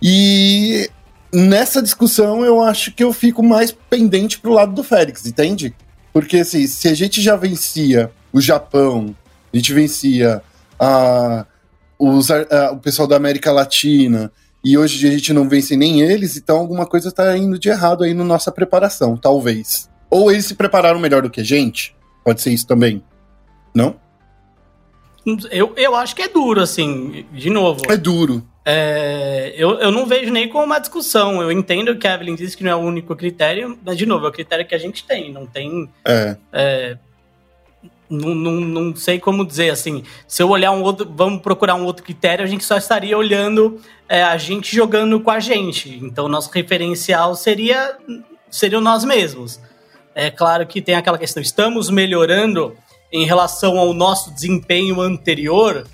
E 0.00 0.88
nessa 1.32 1.82
discussão 1.82 2.44
eu 2.44 2.62
acho 2.62 2.92
que 2.92 3.02
eu 3.02 3.12
fico 3.12 3.42
mais 3.42 3.72
pendente 3.72 4.38
pro 4.38 4.52
lado 4.52 4.72
do 4.72 4.84
Félix, 4.84 5.26
entende? 5.26 5.74
Porque 6.12 6.38
assim, 6.38 6.66
se 6.66 6.88
a 6.88 6.94
gente 6.94 7.20
já 7.20 7.34
vencia 7.34 8.12
o 8.32 8.40
Japão, 8.40 9.16
a 9.52 9.56
gente 9.56 9.72
vencia 9.72 10.40
a, 10.78 11.44
os, 11.98 12.30
a, 12.30 12.70
o 12.72 12.78
pessoal 12.78 13.08
da 13.08 13.16
América 13.16 13.50
Latina 13.50 14.30
e 14.64 14.78
hoje 14.78 15.06
a 15.06 15.10
gente 15.10 15.32
não 15.32 15.48
vence 15.48 15.76
nem 15.76 16.00
eles, 16.00 16.36
então 16.36 16.56
alguma 16.56 16.86
coisa 16.86 17.08
está 17.08 17.36
indo 17.36 17.58
de 17.58 17.68
errado 17.68 18.02
aí 18.02 18.14
na 18.14 18.24
nossa 18.24 18.50
preparação, 18.50 19.16
talvez. 19.16 19.90
Ou 20.08 20.30
eles 20.30 20.46
se 20.46 20.54
prepararam 20.54 20.98
melhor 20.98 21.22
do 21.22 21.30
que 21.30 21.40
a 21.40 21.44
gente? 21.44 21.94
Pode 22.24 22.40
ser 22.40 22.50
isso 22.50 22.66
também. 22.66 23.02
Não? 23.74 23.96
Eu, 25.50 25.72
eu 25.76 25.94
acho 25.94 26.14
que 26.14 26.22
é 26.22 26.28
duro, 26.28 26.60
assim, 26.60 27.26
de 27.32 27.50
novo. 27.50 27.82
É 27.88 27.96
duro. 27.96 28.46
É, 28.66 29.52
eu, 29.56 29.78
eu 29.78 29.90
não 29.90 30.06
vejo 30.06 30.32
nem 30.32 30.48
como 30.48 30.64
uma 30.64 30.78
discussão. 30.78 31.42
Eu 31.42 31.52
entendo 31.52 31.96
que 31.98 32.06
a 32.06 32.14
Evelyn 32.14 32.34
disse 32.34 32.56
que 32.56 32.64
não 32.64 32.70
é 32.70 32.76
o 32.76 32.80
único 32.80 33.14
critério, 33.14 33.78
mas, 33.84 33.96
de 33.98 34.06
novo, 34.06 34.26
é 34.26 34.28
o 34.28 34.32
critério 34.32 34.66
que 34.66 34.74
a 34.74 34.78
gente 34.78 35.04
tem. 35.04 35.32
Não 35.32 35.46
tem. 35.46 35.88
É. 36.06 36.36
É, 36.52 36.98
não, 38.08 38.34
não, 38.34 38.52
não 38.60 38.96
sei 38.96 39.18
como 39.18 39.46
dizer 39.46 39.70
assim. 39.70 40.02
Se 40.26 40.42
eu 40.42 40.48
olhar 40.50 40.70
um 40.72 40.82
outro, 40.82 41.10
vamos 41.14 41.42
procurar 41.42 41.74
um 41.74 41.84
outro 41.84 42.04
critério, 42.04 42.44
a 42.44 42.48
gente 42.48 42.64
só 42.64 42.76
estaria 42.76 43.16
olhando 43.16 43.80
é, 44.08 44.22
a 44.22 44.36
gente 44.36 44.74
jogando 44.74 45.20
com 45.20 45.30
a 45.30 45.40
gente. 45.40 45.98
Então, 46.02 46.28
nosso 46.28 46.50
referencial 46.50 47.34
seria 47.34 47.96
seriam 48.50 48.80
nós 48.80 49.04
mesmos. 49.04 49.60
É 50.14 50.30
claro 50.30 50.66
que 50.66 50.80
tem 50.80 50.94
aquela 50.94 51.18
questão, 51.18 51.42
estamos 51.42 51.90
melhorando 51.90 52.76
em 53.12 53.24
relação 53.24 53.78
ao 53.78 53.92
nosso 53.92 54.32
desempenho 54.32 55.00
anterior, 55.00 55.84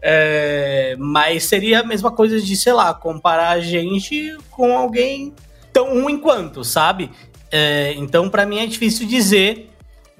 é, 0.00 0.96
mas 0.98 1.44
seria 1.44 1.80
a 1.80 1.82
mesma 1.82 2.10
coisa 2.10 2.40
de, 2.40 2.56
sei 2.56 2.72
lá, 2.72 2.94
comparar 2.94 3.50
a 3.50 3.60
gente 3.60 4.36
com 4.50 4.76
alguém 4.76 5.34
tão 5.72 6.02
ruim 6.02 6.18
quanto, 6.18 6.64
sabe? 6.64 7.10
É, 7.50 7.92
então, 7.96 8.30
para 8.30 8.46
mim 8.46 8.58
é 8.58 8.66
difícil 8.66 9.06
dizer 9.06 9.70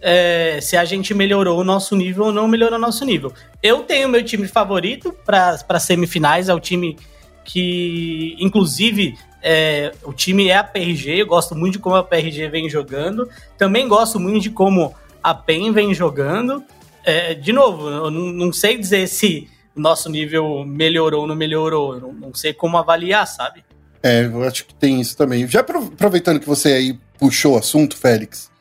é, 0.09 0.61
se 0.61 0.77
a 0.77 0.85
gente 0.85 1.13
melhorou 1.13 1.59
o 1.59 1.65
nosso 1.65 1.97
nível 1.97 2.27
ou 2.27 2.33
não 2.33 2.47
melhorou 2.47 2.79
o 2.79 2.81
nosso 2.81 3.05
nível. 3.05 3.33
Eu 3.61 3.81
tenho 3.81 4.09
meu 4.09 4.25
time 4.25 4.47
favorito 4.47 5.13
para 5.13 5.81
semifinais, 5.81 6.49
é 6.49 6.55
o 6.55 6.61
time 6.61 6.97
que, 7.45 8.37
inclusive, 8.39 9.19
é, 9.43 9.93
o 10.05 10.13
time 10.13 10.47
é 10.47 10.59
a 10.59 10.63
PRG, 10.63 11.23
eu 11.23 11.27
gosto 11.27 11.57
muito 11.57 11.73
de 11.73 11.79
como 11.81 11.97
a 11.97 12.05
PRG 12.05 12.49
vem 12.49 12.71
jogando, 12.71 13.29
também 13.59 13.89
gosto 13.89 14.21
muito 14.21 14.45
de 14.45 14.51
como 14.51 14.95
a 15.21 15.35
PEN 15.35 15.73
vem 15.73 15.93
jogando. 15.93 16.63
É, 17.03 17.35
de 17.35 17.53
novo, 17.53 17.89
eu 17.89 18.09
não, 18.09 18.53
sei 18.53 18.79
dizer 18.79 19.09
se 19.09 19.49
o 19.75 19.81
nosso 19.81 20.09
nível 20.09 20.65
melhorou 20.65 21.23
ou 21.23 21.27
não 21.27 21.35
melhorou, 21.35 21.95
eu 21.95 22.01
não, 22.01 22.13
não 22.13 22.35
sei 22.35 22.53
como 22.53 22.79
avaliar, 22.79 23.27
sabe? 23.27 23.65
É, 24.01 24.25
eu 24.25 24.45
acho 24.45 24.67
que 24.67 24.75
tem 24.75 25.01
isso 25.01 25.17
também. 25.17 25.49
Já 25.49 25.63
aproveitando 25.63 26.39
que 26.39 26.47
você 26.47 26.69
aí 26.69 26.99
puxou 27.19 27.55
o 27.55 27.59
assunto, 27.59 27.97
Félix, 27.97 28.55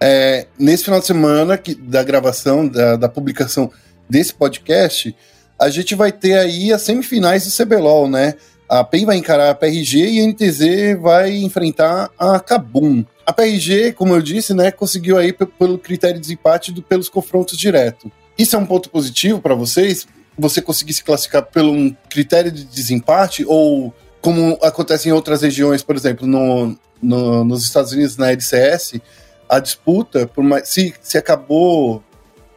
é, 0.00 0.46
nesse 0.58 0.84
final 0.84 1.00
de 1.00 1.06
semana 1.06 1.56
que, 1.56 1.74
da 1.74 2.02
gravação, 2.02 2.66
da, 2.66 2.96
da, 2.96 3.08
publicação 3.08 3.70
desse 4.08 4.34
podcast, 4.34 5.14
a 5.58 5.70
gente 5.70 5.94
vai 5.94 6.12
ter 6.12 6.38
aí 6.38 6.72
as 6.72 6.82
semifinais 6.82 7.44
do 7.44 7.64
CBLOL, 7.64 8.08
né? 8.08 8.34
A 8.68 8.82
PEN 8.84 9.06
vai 9.06 9.16
encarar 9.16 9.50
a 9.50 9.54
PRG 9.54 10.10
e 10.10 10.20
a 10.20 10.26
NTZ 10.26 11.00
vai 11.00 11.36
enfrentar 11.36 12.10
a 12.18 12.38
Kabum. 12.40 13.04
A 13.24 13.32
PRG, 13.32 13.92
como 13.92 14.14
eu 14.14 14.20
disse, 14.20 14.52
né, 14.52 14.70
conseguiu 14.70 15.16
aí 15.16 15.32
pelo 15.32 15.78
critério 15.78 16.16
de 16.16 16.22
desempate 16.22 16.72
do, 16.72 16.82
pelos 16.82 17.08
confrontos 17.08 17.56
direto. 17.56 18.10
Isso 18.36 18.56
é 18.56 18.58
um 18.58 18.66
ponto 18.66 18.90
positivo 18.90 19.40
para 19.40 19.54
vocês? 19.54 20.06
Você 20.36 20.60
conseguir 20.60 20.92
se 20.92 21.02
classificar 21.02 21.42
pelo 21.44 21.72
um 21.72 21.94
critério 22.10 22.50
de 22.50 22.64
desempate 22.64 23.44
ou 23.46 23.94
como 24.20 24.58
acontece 24.60 25.08
em 25.08 25.12
outras 25.12 25.42
regiões, 25.42 25.82
por 25.82 25.94
exemplo, 25.94 26.26
no, 26.26 26.76
no, 27.00 27.44
nos 27.44 27.62
Estados 27.62 27.92
Unidos 27.92 28.16
na 28.16 28.32
LCS, 28.32 29.00
a 29.48 29.58
disputa, 29.58 30.26
por 30.26 30.42
mais, 30.42 30.68
se, 30.68 30.94
se 31.00 31.16
acabou, 31.16 32.02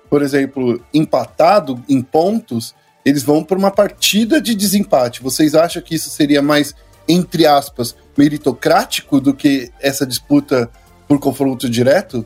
por 0.10 0.22
exemplo, 0.22 0.82
empatado 0.94 1.84
em 1.88 2.02
pontos, 2.02 2.76
eles 3.06 3.24
vão 3.24 3.44
por 3.44 3.58
uma 3.58 3.72
partida 3.72 4.42
de 4.42 4.56
desempate. 4.56 5.22
Vocês 5.22 5.56
acham 5.56 5.82
que 5.82 5.96
isso 5.96 6.10
seria 6.10 6.42
mais, 6.42 6.76
entre 7.08 7.46
aspas, 7.46 7.96
meritocrático 8.18 9.20
do 9.20 9.34
que 9.34 9.72
essa 9.80 10.06
disputa 10.06 10.70
por 11.08 11.20
confronto 11.20 11.70
direto? 11.70 12.26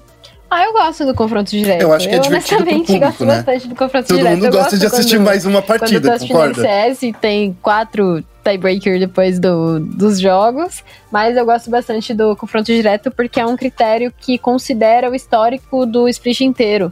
Ah, 0.50 0.66
eu 0.66 0.74
gosto 0.74 1.06
do 1.06 1.16
confronto 1.16 1.50
direto. 1.50 1.82
Eu 1.82 1.92
acho 1.92 2.08
que 2.08 2.14
é 2.14 2.18
eu, 2.18 2.22
divertido 2.22 2.64
pro 2.64 2.74
público, 2.74 3.00
gosto 3.00 3.26
né? 3.26 3.36
bastante 3.38 3.68
do 3.68 3.76
confronto 3.76 4.08
Todo 4.08 4.18
direto. 4.18 4.34
Todo 4.36 4.44
mundo 4.44 4.56
gosta 4.56 4.78
de 4.78 4.86
assistir 4.86 5.16
quando, 5.16 5.26
mais 5.26 5.46
uma 5.46 5.62
partida, 5.64 6.10
quando 6.10 6.22
eu 6.22 6.28
concorda? 6.28 6.62
CS 6.62 7.02
e 7.02 7.14
tem 7.14 7.58
quatro 7.60 8.24
tiebreaker 8.44 9.00
depois 9.00 9.40
do, 9.40 9.80
dos 9.80 10.20
jogos, 10.20 10.84
mas 11.12 11.38
eu 11.38 11.46
gosto 11.46 11.70
bastante 11.70 12.14
do 12.14 12.36
confronto 12.36 12.66
direto 12.66 13.10
porque 13.10 13.40
é 13.40 13.46
um 13.46 13.56
critério 13.56 14.14
que 14.20 14.38
considera 14.38 15.10
o 15.10 15.16
histórico 15.16 15.86
do 15.86 16.08
split 16.10 16.42
inteiro. 16.42 16.92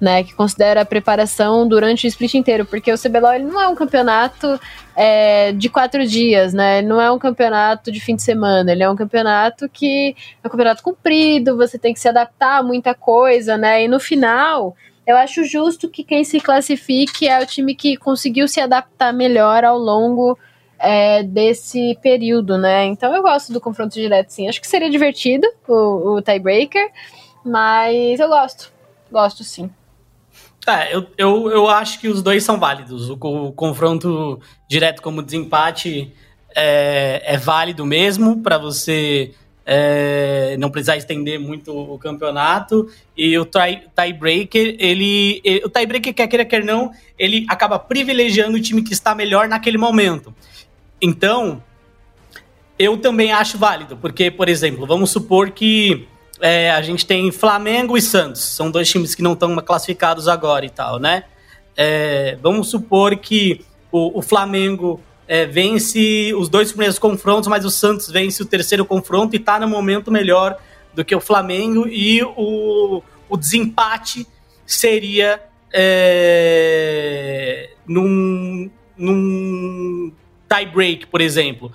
né, 0.00 0.22
que 0.22 0.34
considera 0.34 0.82
a 0.82 0.84
preparação 0.84 1.66
durante 1.66 2.06
o 2.06 2.08
split 2.08 2.34
inteiro, 2.34 2.66
porque 2.66 2.92
o 2.92 2.98
CBLOL 2.98 3.32
ele 3.34 3.44
não 3.44 3.60
é 3.60 3.66
um 3.66 3.74
campeonato 3.74 4.60
é, 4.94 5.52
de 5.52 5.68
quatro 5.68 6.06
dias, 6.06 6.52
né, 6.52 6.78
ele 6.78 6.86
não 6.86 7.00
é 7.00 7.10
um 7.10 7.18
campeonato 7.18 7.90
de 7.90 8.00
fim 8.00 8.14
de 8.14 8.22
semana, 8.22 8.72
ele 8.72 8.82
é 8.82 8.90
um 8.90 8.96
campeonato 8.96 9.68
que 9.68 10.14
é 10.42 10.46
um 10.46 10.50
campeonato 10.50 10.82
comprido, 10.82 11.56
você 11.56 11.78
tem 11.78 11.94
que 11.94 12.00
se 12.00 12.08
adaptar 12.08 12.58
a 12.58 12.62
muita 12.62 12.94
coisa, 12.94 13.56
né, 13.56 13.84
e 13.84 13.88
no 13.88 13.98
final 13.98 14.76
eu 15.06 15.16
acho 15.16 15.44
justo 15.44 15.88
que 15.88 16.02
quem 16.04 16.24
se 16.24 16.40
classifique 16.40 17.28
é 17.28 17.40
o 17.40 17.46
time 17.46 17.74
que 17.74 17.96
conseguiu 17.96 18.48
se 18.48 18.60
adaptar 18.60 19.12
melhor 19.12 19.64
ao 19.64 19.78
longo 19.78 20.38
é, 20.78 21.22
desse 21.22 21.98
período, 22.02 22.58
né? 22.58 22.84
Então 22.84 23.14
eu 23.14 23.22
gosto 23.22 23.52
do 23.52 23.60
confronto 23.60 23.94
direto, 23.94 24.30
sim. 24.30 24.48
Acho 24.48 24.60
que 24.60 24.66
seria 24.66 24.90
divertido 24.90 25.46
o, 25.66 26.16
o 26.16 26.22
tiebreaker, 26.22 26.90
mas 27.44 28.20
eu 28.20 28.28
gosto. 28.28 28.72
Gosto 29.10 29.44
sim. 29.44 29.70
É, 30.66 30.94
eu, 30.94 31.06
eu, 31.16 31.50
eu 31.50 31.68
acho 31.68 32.00
que 32.00 32.08
os 32.08 32.22
dois 32.22 32.42
são 32.42 32.58
válidos. 32.58 33.08
O, 33.08 33.14
o 33.14 33.52
confronto 33.52 34.40
direto 34.68 35.00
como 35.00 35.22
desempate 35.22 36.12
é, 36.54 37.22
é 37.24 37.36
válido 37.36 37.86
mesmo 37.86 38.42
para 38.42 38.58
você 38.58 39.32
é, 39.64 40.56
não 40.58 40.70
precisar 40.70 40.96
estender 40.96 41.40
muito 41.40 41.76
o 41.76 41.98
campeonato. 41.98 42.88
E 43.16 43.36
o 43.36 43.44
tiebreaker, 43.44 44.76
ele, 44.78 45.40
ele, 45.44 45.64
o 45.64 45.68
tiebreaker, 45.68 46.14
quer 46.14 46.28
queira, 46.28 46.44
quer 46.44 46.64
não, 46.64 46.92
ele 47.18 47.44
acaba 47.48 47.78
privilegiando 47.78 48.56
o 48.56 48.60
time 48.60 48.82
que 48.82 48.92
está 48.92 49.14
melhor 49.14 49.48
naquele 49.48 49.76
momento. 49.76 50.32
Então, 51.06 51.62
eu 52.76 52.96
também 52.96 53.30
acho 53.30 53.56
válido, 53.56 53.96
porque, 53.96 54.28
por 54.28 54.48
exemplo, 54.48 54.84
vamos 54.84 55.10
supor 55.10 55.52
que 55.52 56.08
é, 56.40 56.72
a 56.72 56.82
gente 56.82 57.06
tem 57.06 57.30
Flamengo 57.30 57.96
e 57.96 58.02
Santos, 58.02 58.40
são 58.40 58.72
dois 58.72 58.88
times 58.90 59.14
que 59.14 59.22
não 59.22 59.34
estão 59.34 59.54
classificados 59.58 60.26
agora 60.26 60.66
e 60.66 60.70
tal, 60.70 60.98
né? 60.98 61.22
É, 61.76 62.36
vamos 62.42 62.68
supor 62.68 63.16
que 63.16 63.64
o, 63.92 64.18
o 64.18 64.22
Flamengo 64.22 65.00
é, 65.28 65.46
vence 65.46 66.34
os 66.34 66.48
dois 66.48 66.70
primeiros 66.70 66.98
confrontos, 66.98 67.48
mas 67.48 67.64
o 67.64 67.70
Santos 67.70 68.10
vence 68.10 68.42
o 68.42 68.46
terceiro 68.46 68.84
confronto 68.84 69.36
e 69.36 69.38
está 69.38 69.60
no 69.60 69.68
momento 69.68 70.10
melhor 70.10 70.58
do 70.92 71.04
que 71.04 71.14
o 71.14 71.20
Flamengo, 71.20 71.86
e 71.86 72.20
o, 72.24 73.00
o 73.28 73.36
desempate 73.36 74.26
seria 74.66 75.40
é, 75.72 77.70
num, 77.86 78.68
num 78.98 80.12
tie 80.48 80.66
break, 80.66 81.06
por 81.06 81.20
exemplo. 81.20 81.72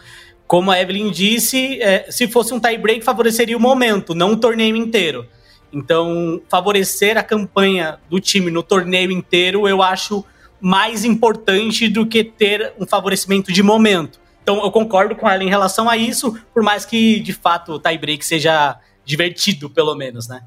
Como 0.48 0.70
a 0.70 0.80
Evelyn 0.80 1.12
disse, 1.12 1.82
é, 1.82 2.12
se 2.12 2.28
fosse 2.28 2.54
um 2.54 2.60
tie-break, 2.60 3.06
favoreceria 3.06 3.56
o 3.56 3.60
momento, 3.60 4.14
não 4.14 4.34
o 4.34 4.38
torneio 4.38 4.76
inteiro. 4.76 5.26
Então, 5.72 6.42
favorecer 6.50 7.18
a 7.18 7.24
campanha 7.24 8.00
do 8.10 8.20
time 8.20 8.52
no 8.52 8.62
torneio 8.62 9.12
inteiro, 9.12 9.66
eu 9.66 9.82
acho 9.82 10.26
mais 10.60 11.06
importante 11.06 11.88
do 11.88 12.06
que 12.06 12.24
ter 12.24 12.74
um 12.78 12.86
favorecimento 12.86 13.52
de 13.52 13.64
momento. 13.64 14.20
Então, 14.44 14.62
eu 14.62 14.72
concordo 14.72 15.16
com 15.16 15.30
ela 15.30 15.42
em 15.42 15.50
relação 15.50 15.90
a 15.90 15.96
isso, 15.96 16.38
por 16.54 16.62
mais 16.62 16.84
que, 16.84 17.22
de 17.22 17.32
fato, 17.32 17.74
o 17.74 17.80
tie-break 17.80 18.26
seja 18.26 18.78
divertido, 19.06 19.70
pelo 19.70 19.96
menos, 19.96 20.28
né? 20.28 20.42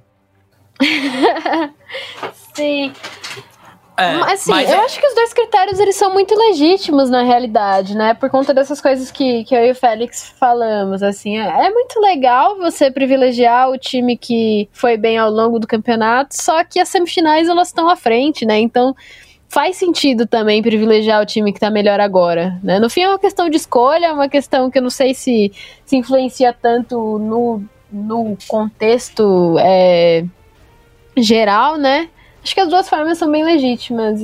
Sim. 2.54 2.92
É, 3.96 4.16
mas, 4.16 4.40
assim, 4.40 4.50
mas 4.50 4.68
eu 4.68 4.76
é... 4.76 4.84
acho 4.84 4.98
que 4.98 5.06
os 5.06 5.14
dois 5.14 5.32
critérios 5.32 5.78
eles 5.78 5.94
são 5.94 6.12
muito 6.12 6.34
legítimos 6.34 7.08
na 7.08 7.22
realidade, 7.22 7.96
né? 7.96 8.12
Por 8.14 8.28
conta 8.28 8.52
dessas 8.52 8.80
coisas 8.80 9.10
que, 9.10 9.44
que 9.44 9.54
eu 9.54 9.64
e 9.64 9.70
o 9.70 9.74
Félix 9.74 10.34
falamos, 10.38 11.02
assim. 11.02 11.38
É, 11.38 11.66
é 11.66 11.70
muito 11.70 12.00
legal 12.00 12.56
você 12.56 12.90
privilegiar 12.90 13.70
o 13.70 13.78
time 13.78 14.16
que 14.16 14.68
foi 14.72 14.96
bem 14.96 15.16
ao 15.16 15.30
longo 15.30 15.60
do 15.60 15.66
campeonato, 15.66 16.34
só 16.34 16.64
que 16.64 16.80
as 16.80 16.88
semifinais 16.88 17.48
elas 17.48 17.68
estão 17.68 17.88
à 17.88 17.94
frente, 17.94 18.44
né? 18.44 18.58
Então 18.58 18.94
faz 19.48 19.76
sentido 19.76 20.26
também 20.26 20.60
privilegiar 20.60 21.22
o 21.22 21.26
time 21.26 21.52
que 21.52 21.60
tá 21.60 21.70
melhor 21.70 22.00
agora, 22.00 22.58
né? 22.64 22.80
No 22.80 22.90
fim 22.90 23.02
é 23.02 23.08
uma 23.08 23.18
questão 23.20 23.48
de 23.48 23.56
escolha, 23.56 24.06
é 24.06 24.12
uma 24.12 24.28
questão 24.28 24.68
que 24.68 24.78
eu 24.78 24.82
não 24.82 24.90
sei 24.90 25.14
se, 25.14 25.52
se 25.84 25.96
influencia 25.96 26.52
tanto 26.52 27.20
no, 27.20 27.62
no 27.92 28.36
contexto 28.48 29.56
é, 29.60 30.24
geral, 31.16 31.76
né? 31.76 32.08
Acho 32.44 32.54
que 32.54 32.60
as 32.60 32.68
duas 32.68 32.86
formas 32.86 33.16
são 33.16 33.32
bem 33.32 33.42
legítimas. 33.42 34.20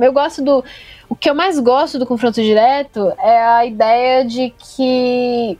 Eu 0.00 0.12
gosto 0.12 0.40
do. 0.40 0.64
O 1.08 1.16
que 1.16 1.28
eu 1.28 1.34
mais 1.34 1.58
gosto 1.58 1.98
do 1.98 2.06
confronto 2.06 2.40
direto 2.40 3.12
é 3.18 3.42
a 3.42 3.66
ideia 3.66 4.24
de 4.24 4.54
que 4.56 5.58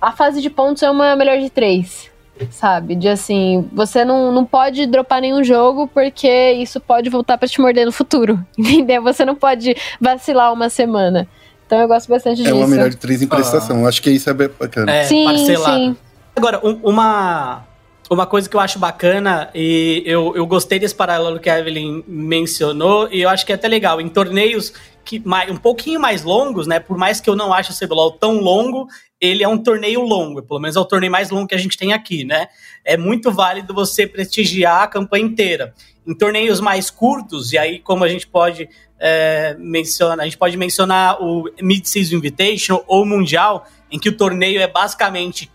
a 0.00 0.10
fase 0.10 0.40
de 0.40 0.48
pontos 0.48 0.82
é 0.82 0.90
uma 0.90 1.14
melhor 1.14 1.38
de 1.38 1.50
três. 1.50 2.10
Sabe? 2.50 2.96
De 2.96 3.08
assim, 3.08 3.68
você 3.72 4.04
não, 4.06 4.32
não 4.32 4.44
pode 4.44 4.86
dropar 4.86 5.20
nenhum 5.20 5.44
jogo 5.44 5.86
porque 5.86 6.52
isso 6.52 6.80
pode 6.80 7.10
voltar 7.10 7.36
para 7.36 7.46
te 7.46 7.60
morder 7.60 7.84
no 7.84 7.92
futuro. 7.92 8.42
Entendeu? 8.58 9.02
Você 9.02 9.24
não 9.24 9.34
pode 9.34 9.76
vacilar 10.00 10.50
uma 10.50 10.70
semana. 10.70 11.28
Então 11.66 11.78
eu 11.78 11.86
gosto 11.86 12.08
bastante 12.08 12.38
disso. 12.38 12.50
É 12.50 12.54
uma 12.54 12.66
melhor 12.66 12.88
de 12.88 12.96
três 12.96 13.20
em 13.20 13.28
prestação. 13.28 13.84
Ah. 13.84 13.88
Acho 13.88 14.00
que 14.00 14.10
isso 14.10 14.30
é 14.30 14.32
bacana. 14.32 14.90
É, 14.90 15.04
sim, 15.04 15.26
parcelado. 15.26 15.76
sim. 15.76 15.96
Agora, 16.34 16.60
um, 16.66 16.80
uma 16.82 17.64
uma 18.10 18.26
coisa 18.26 18.48
que 18.48 18.56
eu 18.56 18.60
acho 18.60 18.78
bacana, 18.78 19.50
e 19.54 20.02
eu, 20.04 20.34
eu 20.36 20.46
gostei 20.46 20.78
desse 20.78 20.94
paralelo 20.94 21.40
que 21.40 21.48
a 21.48 21.58
Evelyn 21.58 22.04
mencionou, 22.06 23.08
e 23.10 23.22
eu 23.22 23.28
acho 23.28 23.46
que 23.46 23.52
é 23.52 23.54
até 23.54 23.66
legal, 23.66 24.00
em 24.00 24.08
torneios 24.08 24.72
que 25.04 25.20
mais, 25.20 25.50
um 25.50 25.56
pouquinho 25.56 26.00
mais 26.00 26.22
longos, 26.22 26.66
né? 26.66 26.80
Por 26.80 26.96
mais 26.96 27.20
que 27.20 27.28
eu 27.28 27.36
não 27.36 27.52
ache 27.52 27.70
o 27.70 27.76
CBLOL 27.76 28.12
tão 28.12 28.38
longo, 28.38 28.88
ele 29.20 29.44
é 29.44 29.48
um 29.48 29.58
torneio 29.58 30.00
longo, 30.00 30.42
pelo 30.42 30.60
menos 30.60 30.76
é 30.76 30.80
o 30.80 30.84
torneio 30.84 31.12
mais 31.12 31.30
longo 31.30 31.46
que 31.46 31.54
a 31.54 31.58
gente 31.58 31.76
tem 31.76 31.92
aqui, 31.92 32.24
né? 32.24 32.48
É 32.84 32.96
muito 32.96 33.30
válido 33.30 33.74
você 33.74 34.06
prestigiar 34.06 34.82
a 34.82 34.86
campanha 34.86 35.24
inteira. 35.24 35.74
Em 36.06 36.14
torneios 36.14 36.60
mais 36.60 36.90
curtos, 36.90 37.52
e 37.52 37.58
aí 37.58 37.78
como 37.78 38.04
a 38.04 38.08
gente 38.08 38.26
pode 38.26 38.68
é, 38.98 39.54
mencionar, 39.58 40.20
a 40.20 40.24
gente 40.24 40.38
pode 40.38 40.56
mencionar 40.56 41.22
o 41.22 41.50
Mid-Season 41.60 42.16
Invitation 42.16 42.82
ou 42.86 43.02
o 43.02 43.06
Mundial, 43.06 43.66
em 43.90 43.98
que 43.98 44.08
o 44.08 44.16
torneio 44.16 44.60
é 44.60 44.66
basicamente 44.66 45.50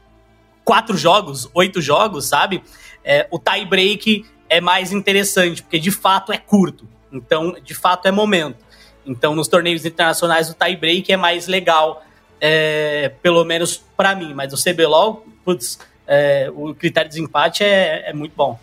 quatro 0.69 0.95
jogos, 0.95 1.49
oito 1.55 1.81
jogos, 1.81 2.27
sabe? 2.27 2.61
É, 3.03 3.25
o 3.31 3.39
tie 3.39 3.65
break 3.65 4.23
é 4.47 4.61
mais 4.61 4.91
interessante, 4.91 5.63
porque 5.63 5.79
de 5.79 5.89
fato 5.89 6.31
é 6.31 6.37
curto. 6.37 6.87
Então, 7.11 7.55
de 7.63 7.73
fato, 7.73 8.07
é 8.07 8.11
momento. 8.11 8.57
Então, 9.03 9.33
nos 9.33 9.47
torneios 9.47 9.83
internacionais, 9.83 10.47
o 10.47 10.53
tie 10.53 10.75
break 10.75 11.11
é 11.11 11.17
mais 11.17 11.47
legal, 11.47 12.05
é, 12.39 13.11
pelo 13.23 13.43
menos 13.43 13.83
para 13.97 14.13
mim. 14.13 14.35
Mas 14.35 14.53
o 14.53 14.63
CBLOL, 14.63 15.25
putz, 15.43 15.79
é, 16.05 16.51
o 16.53 16.75
critério 16.75 17.09
de 17.09 17.15
desempate 17.15 17.63
é, 17.63 18.11
é 18.11 18.13
muito 18.13 18.33
bom. 18.35 18.59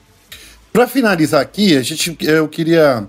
Para 0.72 0.86
finalizar 0.86 1.40
aqui, 1.40 1.76
a 1.76 1.82
gente, 1.82 2.16
eu 2.20 2.46
queria 2.46 3.04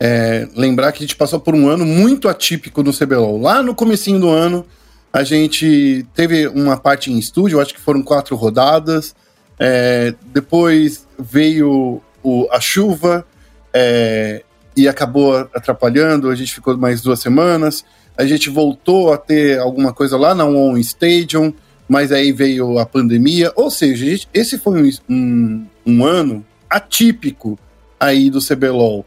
é, 0.00 0.48
lembrar 0.56 0.90
que 0.90 0.98
a 0.98 1.06
gente 1.06 1.14
passou 1.14 1.38
por 1.38 1.54
um 1.54 1.68
ano 1.68 1.86
muito 1.86 2.28
atípico 2.28 2.82
no 2.82 2.92
CBLOL. 2.92 3.40
Lá 3.40 3.62
no 3.62 3.76
comecinho 3.76 4.18
do 4.18 4.28
ano, 4.28 4.66
a 5.12 5.24
gente 5.24 6.06
teve 6.14 6.46
uma 6.48 6.76
parte 6.76 7.10
em 7.10 7.18
estúdio, 7.18 7.60
acho 7.60 7.74
que 7.74 7.80
foram 7.80 8.02
quatro 8.02 8.36
rodadas. 8.36 9.14
É, 9.58 10.14
depois 10.32 11.06
veio 11.18 12.00
o, 12.22 12.48
a 12.50 12.60
chuva 12.60 13.26
é, 13.74 14.42
e 14.76 14.86
acabou 14.86 15.36
atrapalhando. 15.54 16.30
A 16.30 16.34
gente 16.34 16.54
ficou 16.54 16.76
mais 16.76 17.02
duas 17.02 17.20
semanas. 17.20 17.84
A 18.16 18.24
gente 18.24 18.48
voltou 18.48 19.12
a 19.12 19.18
ter 19.18 19.58
alguma 19.58 19.92
coisa 19.92 20.16
lá 20.16 20.34
na 20.34 20.44
On 20.44 20.76
Stadium, 20.78 21.52
mas 21.88 22.12
aí 22.12 22.30
veio 22.30 22.78
a 22.78 22.86
pandemia. 22.86 23.52
Ou 23.56 23.70
seja, 23.70 24.06
gente, 24.06 24.28
esse 24.32 24.58
foi 24.58 24.80
um, 24.80 25.12
um, 25.12 25.66
um 25.86 26.04
ano 26.04 26.46
atípico 26.68 27.58
aí 27.98 28.30
do 28.30 28.40
CBLOL. 28.40 29.04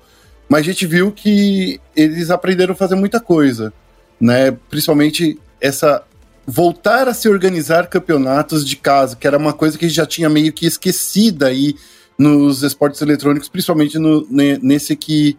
Mas 0.50 0.62
a 0.62 0.64
gente 0.64 0.86
viu 0.86 1.12
que 1.12 1.80
eles 1.96 2.30
aprenderam 2.30 2.74
a 2.74 2.76
fazer 2.76 2.96
muita 2.96 3.22
coisa, 3.22 3.72
né? 4.20 4.52
Principalmente 4.70 5.40
essa 5.64 6.04
voltar 6.46 7.08
a 7.08 7.14
se 7.14 7.30
organizar 7.30 7.88
campeonatos 7.88 8.68
de 8.68 8.76
casa, 8.76 9.16
que 9.16 9.26
era 9.26 9.38
uma 9.38 9.54
coisa 9.54 9.78
que 9.78 9.88
já 9.88 10.06
tinha 10.06 10.30
meio 10.30 10.52
que 10.52 10.66
esquecida 10.66 11.48
aí 11.48 11.74
nos 12.20 12.62
esportes 12.64 13.02
eletrônicos, 13.02 13.48
principalmente 13.48 13.98
no, 13.98 14.28
nesse 14.30 14.94
que 14.94 15.38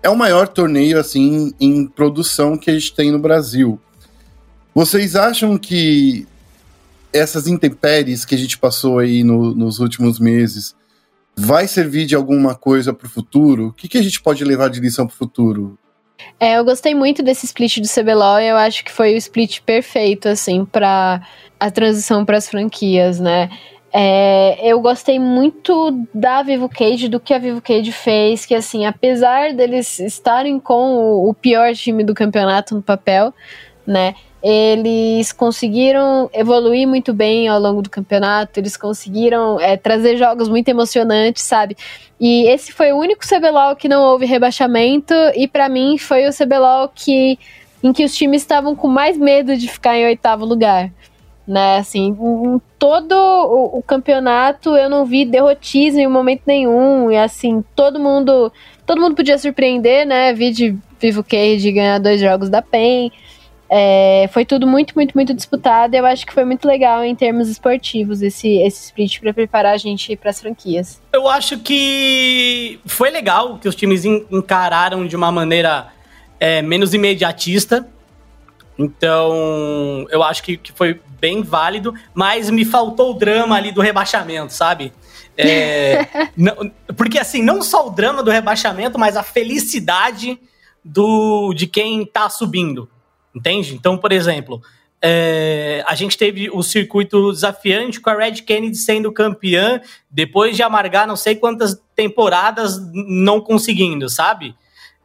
é 0.00 0.08
o 0.08 0.16
maior 0.16 0.46
torneio 0.46 0.98
assim 0.98 1.52
em 1.60 1.86
produção 1.86 2.56
que 2.56 2.70
a 2.70 2.74
gente 2.74 2.94
tem 2.94 3.10
no 3.10 3.18
Brasil. 3.18 3.80
Vocês 4.72 5.16
acham 5.16 5.58
que 5.58 6.24
essas 7.12 7.48
intempéries 7.48 8.24
que 8.24 8.36
a 8.36 8.38
gente 8.38 8.56
passou 8.56 9.00
aí 9.00 9.24
no, 9.24 9.54
nos 9.54 9.80
últimos 9.80 10.20
meses 10.20 10.74
vai 11.36 11.66
servir 11.66 12.06
de 12.06 12.14
alguma 12.14 12.54
coisa 12.54 12.92
para 12.92 13.06
o 13.06 13.10
futuro? 13.10 13.68
O 13.68 13.72
que, 13.72 13.88
que 13.88 13.98
a 13.98 14.02
gente 14.02 14.22
pode 14.22 14.44
levar 14.44 14.70
de 14.70 14.78
lição 14.78 15.04
para 15.04 15.14
o 15.14 15.18
futuro? 15.18 15.76
É, 16.38 16.58
eu 16.58 16.64
gostei 16.64 16.94
muito 16.94 17.22
desse 17.22 17.46
split 17.46 17.78
do 17.78 17.88
CBLOL 17.88 18.40
e 18.40 18.48
eu 18.48 18.56
acho 18.56 18.84
que 18.84 18.92
foi 18.92 19.14
o 19.14 19.16
split 19.16 19.60
perfeito, 19.60 20.28
assim, 20.28 20.64
para 20.64 21.20
a 21.58 21.70
transição 21.70 22.24
para 22.24 22.36
as 22.36 22.48
franquias, 22.48 23.18
né? 23.18 23.50
É, 23.96 24.58
eu 24.60 24.80
gostei 24.80 25.20
muito 25.20 26.06
da 26.12 26.42
Vivo 26.42 26.68
Cage, 26.68 27.08
do 27.08 27.20
que 27.20 27.32
a 27.32 27.38
Vivo 27.38 27.62
Cage 27.62 27.92
fez, 27.92 28.44
que 28.44 28.54
assim, 28.54 28.84
apesar 28.84 29.52
deles 29.52 30.00
estarem 30.00 30.58
com 30.58 30.96
o, 30.96 31.28
o 31.28 31.34
pior 31.34 31.72
time 31.74 32.02
do 32.02 32.12
campeonato 32.12 32.74
no 32.74 32.82
papel, 32.82 33.32
né? 33.86 34.16
Eles 34.46 35.32
conseguiram 35.32 36.28
evoluir 36.30 36.86
muito 36.86 37.14
bem 37.14 37.48
ao 37.48 37.58
longo 37.58 37.80
do 37.80 37.88
campeonato, 37.88 38.60
eles 38.60 38.76
conseguiram 38.76 39.58
é, 39.58 39.74
trazer 39.74 40.18
jogos 40.18 40.50
muito 40.50 40.68
emocionantes, 40.68 41.42
sabe? 41.44 41.74
E 42.20 42.46
esse 42.48 42.70
foi 42.70 42.92
o 42.92 42.98
único 42.98 43.26
CBLOL 43.26 43.74
que 43.74 43.88
não 43.88 44.02
houve 44.02 44.26
rebaixamento, 44.26 45.14
e 45.34 45.48
para 45.48 45.66
mim 45.70 45.96
foi 45.96 46.28
o 46.28 46.30
CBLOL 46.30 46.90
que, 46.94 47.38
em 47.82 47.90
que 47.90 48.04
os 48.04 48.14
times 48.14 48.42
estavam 48.42 48.76
com 48.76 48.86
mais 48.86 49.16
medo 49.16 49.56
de 49.56 49.66
ficar 49.66 49.96
em 49.96 50.04
oitavo 50.04 50.44
lugar. 50.44 50.92
Né, 51.46 51.76
assim, 51.76 52.16
em 52.18 52.60
todo 52.78 53.12
o, 53.12 53.78
o 53.78 53.82
campeonato 53.82 54.74
eu 54.76 54.88
não 54.88 55.04
vi 55.04 55.26
derrotismo 55.26 56.00
em 56.00 56.06
momento 56.06 56.40
nenhum, 56.46 57.10
e 57.10 57.18
assim, 57.18 57.62
todo 57.74 58.00
mundo 58.00 58.50
todo 58.86 59.00
mundo 59.00 59.14
podia 59.14 59.36
surpreender, 59.38 60.06
né? 60.06 60.32
Vi 60.32 60.50
de 60.50 60.76
Vivo 61.00 61.22
Cage 61.22 61.72
ganhar 61.72 61.98
dois 61.98 62.20
jogos 62.20 62.48
da 62.48 62.62
PEN, 62.62 63.10
é, 63.76 64.28
foi 64.32 64.44
tudo 64.44 64.68
muito, 64.68 64.94
muito, 64.94 65.14
muito 65.14 65.34
disputado. 65.34 65.96
E 65.96 65.98
eu 65.98 66.06
acho 66.06 66.24
que 66.24 66.32
foi 66.32 66.44
muito 66.44 66.64
legal 66.64 67.02
em 67.02 67.12
termos 67.12 67.48
esportivos 67.48 68.22
esse, 68.22 68.58
esse 68.58 68.84
split 68.84 69.18
para 69.18 69.34
preparar 69.34 69.74
a 69.74 69.76
gente 69.76 70.14
para 70.14 70.30
as 70.30 70.40
franquias. 70.40 71.02
Eu 71.12 71.26
acho 71.26 71.58
que 71.58 72.78
foi 72.86 73.10
legal 73.10 73.58
que 73.58 73.68
os 73.68 73.74
times 73.74 74.04
encararam 74.04 75.04
de 75.04 75.16
uma 75.16 75.32
maneira 75.32 75.88
é, 76.38 76.62
menos 76.62 76.94
imediatista. 76.94 77.84
Então, 78.78 80.06
eu 80.08 80.22
acho 80.22 80.44
que, 80.44 80.56
que 80.56 80.70
foi 80.70 81.00
bem 81.18 81.42
válido, 81.42 81.92
mas 82.14 82.48
me 82.50 82.64
faltou 82.64 83.10
o 83.10 83.14
drama 83.14 83.56
ali 83.56 83.72
do 83.72 83.80
rebaixamento, 83.80 84.52
sabe? 84.52 84.92
É, 85.36 86.06
não, 86.38 86.70
porque 86.96 87.18
assim, 87.18 87.42
não 87.42 87.60
só 87.60 87.88
o 87.88 87.90
drama 87.90 88.22
do 88.22 88.30
rebaixamento, 88.30 89.00
mas 89.00 89.16
a 89.16 89.22
felicidade 89.24 90.38
do 90.84 91.52
de 91.54 91.66
quem 91.66 92.06
tá 92.06 92.30
subindo. 92.30 92.88
Entende? 93.34 93.74
Então, 93.74 93.98
por 93.98 94.12
exemplo, 94.12 94.62
é, 95.02 95.84
a 95.86 95.94
gente 95.94 96.16
teve 96.16 96.48
o 96.50 96.62
circuito 96.62 97.30
desafiante 97.30 98.00
com 98.00 98.08
a 98.08 98.14
Red 98.14 98.36
Kennedy 98.36 98.76
sendo 98.76 99.12
campeã, 99.12 99.80
depois 100.10 100.56
de 100.56 100.62
amargar 100.62 101.06
não 101.06 101.16
sei 101.16 101.34
quantas 101.34 101.78
temporadas 101.94 102.80
não 102.92 103.38
conseguindo, 103.40 104.08
sabe? 104.08 104.54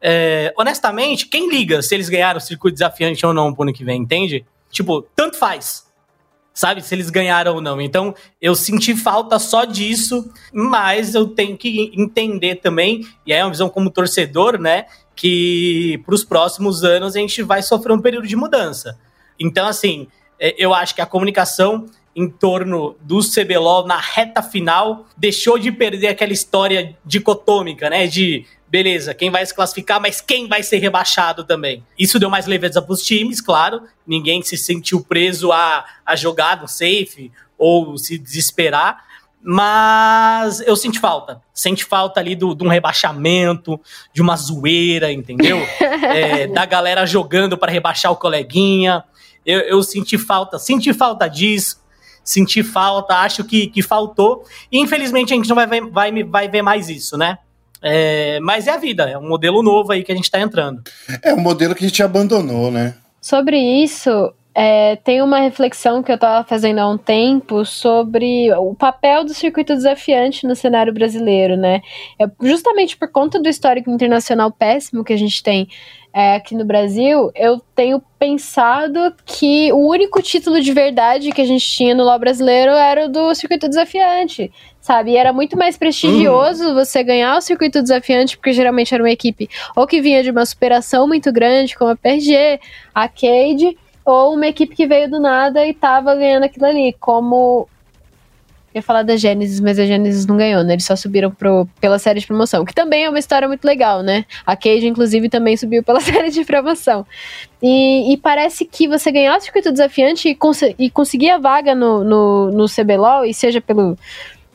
É, 0.00 0.54
honestamente, 0.56 1.26
quem 1.26 1.50
liga 1.50 1.82
se 1.82 1.94
eles 1.94 2.08
ganharam 2.08 2.38
o 2.38 2.40
circuito 2.40 2.76
desafiante 2.76 3.26
ou 3.26 3.34
não 3.34 3.52
pro 3.52 3.64
ano 3.64 3.72
que 3.74 3.84
vem, 3.84 4.00
entende? 4.00 4.46
Tipo, 4.70 5.02
tanto 5.14 5.36
faz. 5.36 5.88
Sabe, 6.52 6.82
se 6.82 6.94
eles 6.94 7.10
ganharam 7.10 7.54
ou 7.54 7.60
não. 7.60 7.80
Então, 7.80 8.14
eu 8.40 8.54
senti 8.54 8.94
falta 8.96 9.38
só 9.38 9.64
disso, 9.64 10.30
mas 10.52 11.14
eu 11.14 11.28
tenho 11.28 11.56
que 11.56 11.92
entender 11.94 12.56
também, 12.56 13.06
e 13.24 13.32
é 13.32 13.42
uma 13.44 13.50
visão 13.50 13.68
como 13.68 13.90
torcedor, 13.90 14.58
né? 14.58 14.86
Que 15.20 16.00
para 16.06 16.14
os 16.14 16.24
próximos 16.24 16.82
anos 16.82 17.14
a 17.14 17.18
gente 17.18 17.42
vai 17.42 17.62
sofrer 17.62 17.92
um 17.92 18.00
período 18.00 18.26
de 18.26 18.34
mudança. 18.34 18.98
Então, 19.38 19.66
assim, 19.66 20.08
é, 20.38 20.54
eu 20.56 20.72
acho 20.72 20.94
que 20.94 21.02
a 21.02 21.06
comunicação 21.06 21.84
em 22.16 22.26
torno 22.26 22.96
do 23.02 23.20
CBLOL 23.20 23.86
na 23.86 23.98
reta 23.98 24.42
final 24.42 25.06
deixou 25.18 25.58
de 25.58 25.70
perder 25.70 26.08
aquela 26.08 26.32
história 26.32 26.96
dicotômica, 27.04 27.90
né? 27.90 28.06
De 28.06 28.46
beleza, 28.66 29.12
quem 29.12 29.28
vai 29.30 29.44
se 29.44 29.54
classificar, 29.54 30.00
mas 30.00 30.22
quem 30.22 30.48
vai 30.48 30.62
ser 30.62 30.78
rebaixado 30.78 31.44
também. 31.44 31.84
Isso 31.98 32.18
deu 32.18 32.30
mais 32.30 32.46
leveza 32.46 32.80
para 32.80 32.94
os 32.94 33.04
times, 33.04 33.42
claro. 33.42 33.82
Ninguém 34.06 34.40
se 34.40 34.56
sentiu 34.56 35.04
preso 35.04 35.52
a, 35.52 35.84
a 36.06 36.16
jogar 36.16 36.62
no 36.62 36.66
safe 36.66 37.30
ou 37.58 37.98
se 37.98 38.16
desesperar. 38.16 39.04
Mas 39.42 40.60
eu 40.60 40.76
senti 40.76 40.98
falta. 40.98 41.40
Senti 41.52 41.84
falta 41.84 42.20
ali 42.20 42.34
do, 42.34 42.54
de 42.54 42.62
um 42.62 42.68
rebaixamento, 42.68 43.80
de 44.12 44.20
uma 44.20 44.36
zoeira, 44.36 45.10
entendeu? 45.10 45.58
é, 45.80 46.46
da 46.46 46.66
galera 46.66 47.06
jogando 47.06 47.56
para 47.56 47.72
rebaixar 47.72 48.12
o 48.12 48.16
coleguinha. 48.16 49.02
Eu, 49.44 49.60
eu, 49.60 49.82
senti 49.82 50.18
falta, 50.18 50.58
senti 50.58 50.92
falta 50.92 51.28
disso. 51.28 51.80
Senti 52.22 52.62
falta, 52.62 53.16
acho 53.16 53.42
que, 53.44 53.66
que 53.68 53.82
faltou. 53.82 54.44
E 54.70 54.78
infelizmente 54.78 55.32
a 55.32 55.36
gente 55.36 55.48
não 55.48 55.56
vai 55.56 55.66
ver, 55.66 55.80
vai, 55.86 56.22
vai 56.22 56.48
ver 56.48 56.62
mais 56.62 56.88
isso, 56.90 57.16
né? 57.16 57.38
É, 57.82 58.38
mas 58.40 58.66
é 58.66 58.72
a 58.72 58.76
vida, 58.76 59.08
é 59.08 59.16
um 59.16 59.26
modelo 59.26 59.62
novo 59.62 59.90
aí 59.90 60.04
que 60.04 60.12
a 60.12 60.14
gente 60.14 60.24
está 60.24 60.38
entrando. 60.38 60.82
É 61.22 61.32
um 61.32 61.40
modelo 61.40 61.74
que 61.74 61.82
a 61.82 61.88
gente 61.88 62.02
abandonou, 62.02 62.70
né? 62.70 62.94
Sobre 63.22 63.58
isso, 63.58 64.34
é, 64.54 64.96
tem 64.96 65.22
uma 65.22 65.38
reflexão 65.38 66.02
que 66.02 66.10
eu 66.10 66.16
estava 66.16 66.46
fazendo 66.46 66.78
há 66.78 66.88
um 66.88 66.98
tempo 66.98 67.64
sobre 67.64 68.52
o 68.54 68.74
papel 68.74 69.24
do 69.24 69.32
circuito 69.32 69.74
desafiante 69.74 70.46
no 70.46 70.56
cenário 70.56 70.92
brasileiro, 70.92 71.56
né? 71.56 71.80
É, 72.18 72.28
justamente 72.42 72.96
por 72.96 73.08
conta 73.08 73.40
do 73.40 73.48
histórico 73.48 73.90
internacional 73.90 74.50
péssimo 74.50 75.04
que 75.04 75.12
a 75.12 75.16
gente 75.16 75.42
tem 75.42 75.68
é, 76.12 76.34
aqui 76.34 76.56
no 76.56 76.64
Brasil, 76.64 77.30
eu 77.36 77.60
tenho 77.74 78.02
pensado 78.18 79.14
que 79.24 79.72
o 79.72 79.88
único 79.88 80.20
título 80.20 80.60
de 80.60 80.72
verdade 80.72 81.30
que 81.30 81.40
a 81.40 81.46
gente 81.46 81.64
tinha 81.64 81.94
no 81.94 82.02
LoL 82.02 82.18
brasileiro 82.18 82.72
era 82.72 83.06
o 83.06 83.08
do 83.08 83.32
circuito 83.32 83.68
desafiante, 83.68 84.50
sabe? 84.80 85.12
E 85.12 85.16
era 85.16 85.32
muito 85.32 85.56
mais 85.56 85.78
prestigioso 85.78 86.70
uhum. 86.70 86.74
você 86.74 87.04
ganhar 87.04 87.38
o 87.38 87.40
circuito 87.40 87.80
desafiante, 87.80 88.36
porque 88.36 88.52
geralmente 88.52 88.92
era 88.92 89.02
uma 89.02 89.10
equipe 89.10 89.48
ou 89.76 89.86
que 89.86 90.00
vinha 90.00 90.22
de 90.24 90.30
uma 90.30 90.44
superação 90.44 91.06
muito 91.06 91.32
grande, 91.32 91.76
como 91.76 91.92
a 91.92 91.96
PRG, 91.96 92.58
a 92.92 93.08
Cade 93.08 93.76
ou 94.04 94.34
uma 94.34 94.46
equipe 94.46 94.74
que 94.74 94.86
veio 94.86 95.10
do 95.10 95.20
nada 95.20 95.66
e 95.66 95.74
tava 95.74 96.14
ganhando 96.14 96.44
aquilo 96.44 96.66
ali, 96.66 96.94
como 96.98 97.68
eu 98.72 98.78
ia 98.78 98.82
falar 98.82 99.02
da 99.02 99.16
Gênesis, 99.16 99.58
mas 99.58 99.80
a 99.80 99.84
Gênesis 99.84 100.26
não 100.26 100.36
ganhou, 100.36 100.62
né? 100.62 100.74
Eles 100.74 100.84
só 100.84 100.94
subiram 100.94 101.30
pro, 101.30 101.66
pela 101.80 101.98
série 101.98 102.20
de 102.20 102.26
promoção, 102.26 102.64
que 102.64 102.72
também 102.72 103.04
é 103.04 103.08
uma 103.08 103.18
história 103.18 103.48
muito 103.48 103.64
legal, 103.64 104.00
né? 104.00 104.24
A 104.46 104.56
Cage, 104.56 104.86
inclusive, 104.86 105.28
também 105.28 105.56
subiu 105.56 105.82
pela 105.82 105.98
série 106.00 106.30
de 106.30 106.44
promoção. 106.44 107.04
E, 107.60 108.12
e 108.12 108.16
parece 108.16 108.64
que 108.64 108.86
você 108.86 109.10
ganhar 109.10 109.36
o 109.36 109.40
circuito 109.40 109.72
desafiante 109.72 110.28
e, 110.28 110.34
cons 110.36 110.62
e 110.78 110.88
conseguir 110.88 111.30
a 111.30 111.38
vaga 111.38 111.74
no, 111.74 112.04
no, 112.04 112.50
no 112.52 112.66
CBLOL, 112.66 113.24
e 113.24 113.34
seja 113.34 113.60
pelo 113.60 113.98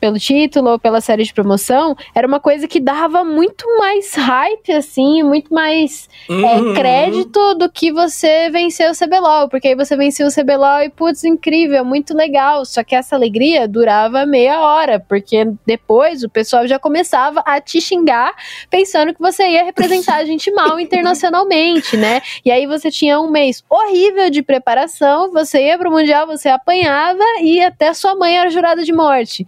pelo 0.05 0.19
título 0.19 0.69
ou 0.69 0.79
pela 0.79 1.01
série 1.01 1.23
de 1.23 1.33
promoção, 1.33 1.95
era 2.13 2.27
uma 2.27 2.39
coisa 2.39 2.67
que 2.67 2.79
dava 2.79 3.23
muito 3.23 3.65
mais 3.79 4.13
hype, 4.13 4.71
assim, 4.71 5.23
muito 5.23 5.51
mais 5.51 6.07
é, 6.29 6.33
uhum. 6.33 6.71
é, 6.73 6.75
crédito 6.75 7.55
do 7.55 7.67
que 7.67 7.91
você 7.91 8.47
vencer 8.51 8.87
o 8.87 8.93
CBLOL, 8.93 9.49
porque 9.49 9.69
aí 9.69 9.75
você 9.75 9.97
venceu 9.97 10.27
o 10.27 10.31
CBLOL 10.31 10.83
e, 10.83 10.89
putz, 10.89 11.23
incrível, 11.23 11.83
muito 11.83 12.15
legal. 12.15 12.63
Só 12.65 12.83
que 12.83 12.93
essa 12.93 13.15
alegria 13.15 13.67
durava 13.67 14.27
meia 14.27 14.61
hora, 14.61 14.99
porque 14.99 15.47
depois 15.65 16.23
o 16.23 16.29
pessoal 16.29 16.67
já 16.67 16.77
começava 16.77 17.41
a 17.43 17.59
te 17.59 17.81
xingar 17.81 18.31
pensando 18.69 19.11
que 19.11 19.19
você 19.19 19.47
ia 19.47 19.63
representar 19.63 20.17
a 20.17 20.25
gente 20.25 20.51
mal 20.51 20.79
internacionalmente, 20.79 21.97
né? 21.97 22.21
E 22.45 22.51
aí 22.51 22.67
você 22.67 22.91
tinha 22.91 23.19
um 23.19 23.31
mês 23.31 23.63
horrível 23.67 24.29
de 24.29 24.43
preparação, 24.43 25.31
você 25.31 25.65
ia 25.65 25.79
pro 25.79 25.89
Mundial, 25.89 26.27
você 26.27 26.47
apanhava 26.47 27.23
e 27.41 27.59
até 27.59 27.91
sua 27.91 28.13
mãe 28.13 28.37
era 28.37 28.51
jurada 28.51 28.83
de 28.83 28.93
morte. 28.93 29.47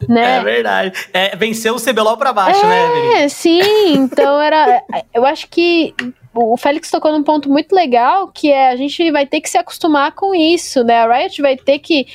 Né? 0.08 0.36
É 0.38 0.42
verdade. 0.42 0.92
É, 1.12 1.36
venceu 1.36 1.74
o 1.74 1.80
CBLOL 1.80 2.16
pra 2.16 2.32
baixo, 2.32 2.64
é, 2.64 2.68
né, 2.68 3.22
É, 3.24 3.28
sim. 3.28 3.60
Então 3.94 4.40
era. 4.40 4.82
Eu 5.12 5.26
acho 5.26 5.48
que 5.48 5.92
o 6.34 6.56
Félix 6.56 6.90
tocou 6.90 7.10
num 7.10 7.22
ponto 7.22 7.50
muito 7.50 7.74
legal, 7.74 8.28
que 8.28 8.52
é 8.52 8.68
a 8.68 8.76
gente 8.76 9.10
vai 9.10 9.26
ter 9.26 9.40
que 9.40 9.50
se 9.50 9.58
acostumar 9.58 10.12
com 10.12 10.34
isso, 10.34 10.84
né? 10.84 11.00
A 11.00 11.18
Riot 11.18 11.42
vai 11.42 11.56
ter 11.56 11.78
que. 11.80 12.06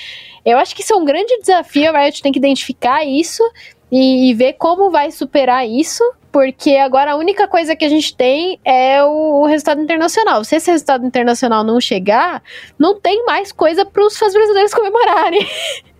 Eu 0.46 0.58
acho 0.58 0.76
que 0.76 0.82
isso 0.82 0.93
é 0.93 0.98
um 0.98 1.06
grande 1.06 1.38
desafio, 1.39 1.89
a 1.89 2.00
Riot 2.00 2.22
tem 2.22 2.32
que 2.32 2.39
identificar 2.39 3.04
isso 3.04 3.43
e, 3.91 4.30
e 4.30 4.34
ver 4.34 4.54
como 4.54 4.89
vai 4.89 5.12
superar 5.12 5.67
isso, 5.67 6.04
porque 6.32 6.72
agora 6.78 7.12
a 7.12 7.15
única 7.15 7.48
coisa 7.48 7.76
que 7.76 7.86
a 7.86 7.89
gente 7.89 8.15
tem 8.15 8.60
é 8.65 9.04
o, 9.04 9.41
o, 9.41 9.46
resultado 9.46 9.82
internacional. 9.82 10.43
Se 10.43 10.56
esse 10.56 10.72
resultado 10.72 11.06
internacional 11.06 11.63
não 11.63 11.80
chegar, 11.80 12.41
não 12.78 13.00
tem 13.00 13.24
mais 13.24 13.52
coisa 13.52 13.86
para 13.86 14.04
os 14.04 14.17
fãs 14.17 14.34
brasileiros 14.34 14.74
comemorarem. 14.74 15.48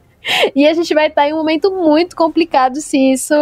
e 0.56 0.68
a 0.68 0.74
gente 0.74 0.94
vai 0.94 1.08
estar 1.08 1.28
em 1.28 1.34
um 1.34 1.38
momento 1.38 1.72
muito 1.72 2.16
complicado 2.16 2.76
se 2.78 2.98
isso 3.14 3.34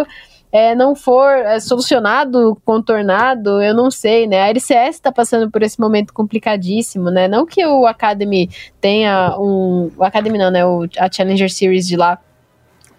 é, 0.51 0.75
não 0.75 0.95
for 0.95 1.31
é, 1.37 1.59
solucionado, 1.59 2.59
contornado, 2.65 3.61
eu 3.61 3.73
não 3.73 3.89
sei, 3.89 4.27
né? 4.27 4.41
A 4.41 4.49
LCS 4.49 4.95
está 4.95 5.11
passando 5.11 5.49
por 5.49 5.63
esse 5.63 5.79
momento 5.79 6.13
complicadíssimo, 6.13 7.09
né? 7.09 7.27
Não 7.27 7.45
que 7.45 7.65
o 7.65 7.87
Academy 7.87 8.49
tenha 8.81 9.35
um. 9.39 9.89
O 9.97 10.03
Academy 10.03 10.37
não, 10.37 10.51
né? 10.51 10.65
O, 10.65 10.85
a 10.97 11.09
Challenger 11.09 11.49
Series 11.49 11.87
de 11.87 11.95
lá 11.95 12.19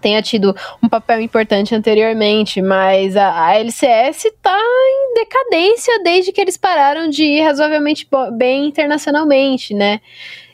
tenha 0.01 0.21
tido 0.23 0.57
um 0.83 0.89
papel 0.89 1.21
importante 1.21 1.75
anteriormente, 1.75 2.61
mas 2.61 3.17
a, 3.17 3.47
a 3.47 3.59
LCS 3.59 4.25
está 4.25 4.59
em 4.59 5.15
decadência 5.15 6.03
desde 6.03 6.33
que 6.33 6.41
eles 6.41 6.57
pararam 6.57 7.09
de 7.09 7.23
ir 7.23 7.43
razoavelmente 7.43 8.09
bem 8.33 8.67
internacionalmente, 8.67 9.75
né? 9.75 10.01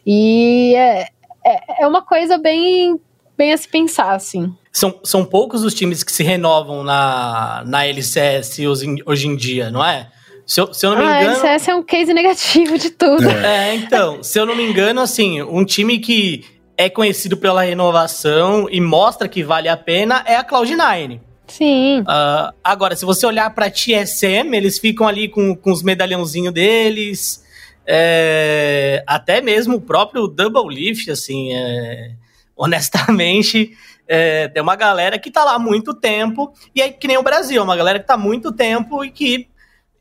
E 0.05 0.75
é, 0.75 1.09
é, 1.47 1.83
é 1.83 1.87
uma 1.87 2.03
coisa 2.03 2.37
bem 2.37 3.01
bem 3.39 3.53
a 3.53 3.57
se 3.57 3.69
pensar, 3.69 4.15
assim. 4.15 4.53
São, 4.73 4.99
são 5.05 5.25
poucos 5.25 5.63
os 5.63 5.73
times 5.73 6.03
que 6.03 6.13
se 6.13 6.25
renovam 6.25 6.83
na, 6.83 7.63
na 7.65 7.87
LCS 7.87 8.59
hoje, 8.59 8.97
hoje 9.07 9.29
em 9.29 9.37
dia, 9.37 9.71
não 9.71 9.85
é? 9.85 10.11
Se 10.45 10.61
eu, 10.61 10.75
se 10.75 10.85
eu 10.85 10.91
não 10.91 10.99
me 10.99 11.05
ah, 11.05 11.23
engano. 11.23 11.37
A 11.37 11.49
LCS 11.49 11.69
é 11.69 11.75
um 11.75 11.83
case 11.83 12.13
negativo 12.13 12.77
de 12.77 12.91
tudo. 12.91 13.29
É. 13.29 13.71
é, 13.71 13.75
então, 13.77 14.23
se 14.23 14.39
eu 14.39 14.45
não 14.45 14.57
me 14.57 14.65
engano, 14.65 15.01
assim, 15.01 15.41
um 15.43 15.65
time 15.65 15.99
que 15.99 16.45
é 16.77 16.89
conhecido 16.89 17.37
pela 17.37 17.63
renovação 17.63 18.69
e 18.71 18.81
mostra 18.81 19.29
que 19.29 19.43
vale 19.43 19.69
a 19.69 19.77
pena 19.77 20.25
é 20.27 20.37
a 20.37 20.45
Cloud9. 20.45 21.21
Sim. 21.47 22.01
Uh, 22.01 22.53
agora, 22.63 22.95
se 22.95 23.05
você 23.05 23.25
olhar 23.25 23.55
pra 23.55 23.71
TSM, 23.71 24.55
eles 24.55 24.79
ficam 24.79 25.07
ali 25.07 25.29
com, 25.29 25.55
com 25.55 25.71
os 25.71 25.83
medalhãozinhos 25.83 26.53
deles. 26.53 27.43
é, 27.87 29.03
até 29.07 29.41
mesmo 29.41 29.77
o 29.77 29.81
próprio 29.81 30.27
Double 30.27 30.75
Lift, 30.75 31.11
assim, 31.11 31.53
é, 31.55 32.13
honestamente, 32.59 33.71
é, 34.07 34.49
tem 34.49 34.63
uma 34.63 34.77
galera 34.77 35.19
que 35.19 35.31
tá 35.31 35.45
lá 35.45 35.55
há 35.55 35.59
muito 35.59 35.95
tempo, 35.95 36.53
e 36.75 36.83
é 36.83 36.91
que 36.91 37.07
nem 37.07 37.17
o 37.17 37.23
Brasil, 37.23 37.63
uma 37.63 37.77
galera 37.77 37.99
que 38.01 38.07
tá 38.07 38.15
há 38.15 38.19
muito 38.19 38.53
tempo 38.53 39.05
e 39.05 39.11
que 39.11 39.49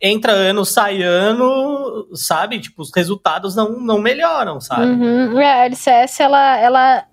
entra 0.02 0.32
ano, 0.32 0.64
sai 0.64 1.02
ano, 1.02 2.08
sabe? 2.14 2.60
Tipo, 2.60 2.82
os 2.82 2.92
resultados 2.96 3.56
não, 3.56 3.80
não 3.80 4.00
melhoram, 4.00 4.62
sabe? 4.62 4.86
Uhum. 4.86 5.40
É, 5.40 5.62
a 5.62 5.66
LCS, 5.66 6.20
ela, 6.20 6.58
ela 6.60 7.06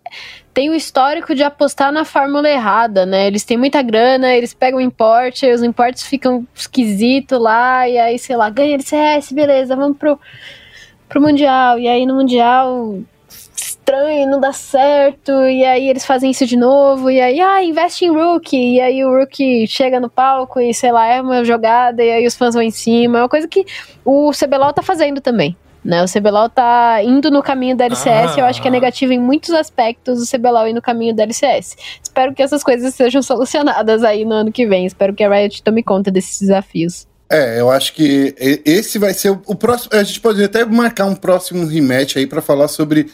tem 0.52 0.70
o 0.70 0.74
histórico 0.74 1.34
de 1.34 1.42
apostar 1.42 1.90
na 1.90 2.04
fórmula 2.04 2.48
errada, 2.48 3.06
né? 3.06 3.26
Eles 3.26 3.44
têm 3.44 3.56
muita 3.56 3.82
grana, 3.82 4.34
eles 4.34 4.52
pegam 4.52 4.80
importe, 4.80 5.50
os 5.50 5.62
importes 5.62 6.04
ficam 6.04 6.46
esquisitos 6.54 7.40
lá, 7.40 7.88
e 7.88 7.98
aí, 7.98 8.18
sei 8.18 8.36
lá, 8.36 8.50
ganha 8.50 8.74
LCS, 8.74 9.32
beleza, 9.32 9.74
vamos 9.74 9.96
pro, 9.96 10.20
pro 11.08 11.22
Mundial. 11.22 11.78
E 11.78 11.88
aí 11.88 12.04
no 12.04 12.14
Mundial 12.14 12.98
estranho, 13.84 14.30
não 14.30 14.40
dá 14.40 14.52
certo, 14.52 15.30
e 15.46 15.62
aí 15.64 15.88
eles 15.88 16.06
fazem 16.06 16.30
isso 16.30 16.46
de 16.46 16.56
novo, 16.56 17.10
e 17.10 17.20
aí, 17.20 17.38
ah, 17.40 17.62
investe 17.62 18.06
em 18.06 18.10
Rookie, 18.10 18.76
e 18.76 18.80
aí 18.80 19.04
o 19.04 19.10
Rookie 19.10 19.66
chega 19.66 20.00
no 20.00 20.08
palco 20.08 20.58
e, 20.58 20.72
sei 20.72 20.90
lá, 20.90 21.06
é 21.06 21.20
uma 21.20 21.44
jogada, 21.44 22.02
e 22.02 22.10
aí 22.10 22.26
os 22.26 22.34
fãs 22.34 22.54
vão 22.54 22.62
em 22.62 22.70
cima, 22.70 23.18
é 23.18 23.22
uma 23.22 23.28
coisa 23.28 23.46
que 23.46 23.64
o 24.04 24.30
CBLOL 24.32 24.72
tá 24.72 24.82
fazendo 24.82 25.20
também. 25.20 25.54
Né, 25.84 26.02
o 26.02 26.06
CBLOL 26.06 26.48
tá 26.48 27.02
indo 27.02 27.30
no 27.30 27.42
caminho 27.42 27.76
da 27.76 27.84
LCS, 27.84 28.08
ah. 28.08 28.34
eu 28.38 28.44
acho 28.46 28.62
que 28.62 28.68
é 28.68 28.70
negativo 28.70 29.12
em 29.12 29.18
muitos 29.18 29.50
aspectos 29.50 30.22
o 30.22 30.30
CBLOL 30.36 30.68
ir 30.68 30.72
no 30.72 30.80
caminho 30.80 31.14
da 31.14 31.24
LCS. 31.24 31.76
Espero 32.02 32.32
que 32.32 32.42
essas 32.42 32.64
coisas 32.64 32.94
sejam 32.94 33.22
solucionadas 33.22 34.02
aí 34.02 34.24
no 34.24 34.32
ano 34.32 34.50
que 34.50 34.66
vem. 34.66 34.86
Espero 34.86 35.12
que 35.12 35.22
a 35.22 35.28
Riot 35.28 35.62
tome 35.62 35.82
conta 35.82 36.10
desses 36.10 36.40
desafios. 36.40 37.06
É, 37.28 37.60
eu 37.60 37.70
acho 37.70 37.92
que 37.92 38.34
esse 38.64 38.98
vai 38.98 39.12
ser 39.12 39.30
o, 39.30 39.42
o 39.46 39.54
próximo. 39.54 39.90
A 39.92 40.02
gente 40.02 40.22
pode 40.22 40.42
até 40.42 40.64
marcar 40.64 41.04
um 41.04 41.14
próximo 41.14 41.66
rematch 41.66 42.16
aí 42.16 42.26
para 42.26 42.40
falar 42.40 42.68
sobre 42.68 43.10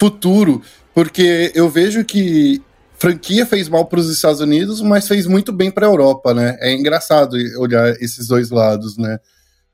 futuro, 0.00 0.62
porque 0.94 1.52
eu 1.54 1.68
vejo 1.68 2.02
que 2.02 2.62
franquia 2.98 3.44
fez 3.44 3.68
mal 3.68 3.84
para 3.84 4.00
os 4.00 4.10
Estados 4.10 4.40
Unidos, 4.40 4.80
mas 4.80 5.06
fez 5.06 5.26
muito 5.26 5.52
bem 5.52 5.70
para 5.70 5.86
a 5.86 5.90
Europa, 5.90 6.32
né? 6.32 6.56
É 6.60 6.72
engraçado 6.72 7.36
olhar 7.58 7.90
esses 8.00 8.26
dois 8.26 8.50
lados, 8.50 8.96
né? 8.96 9.18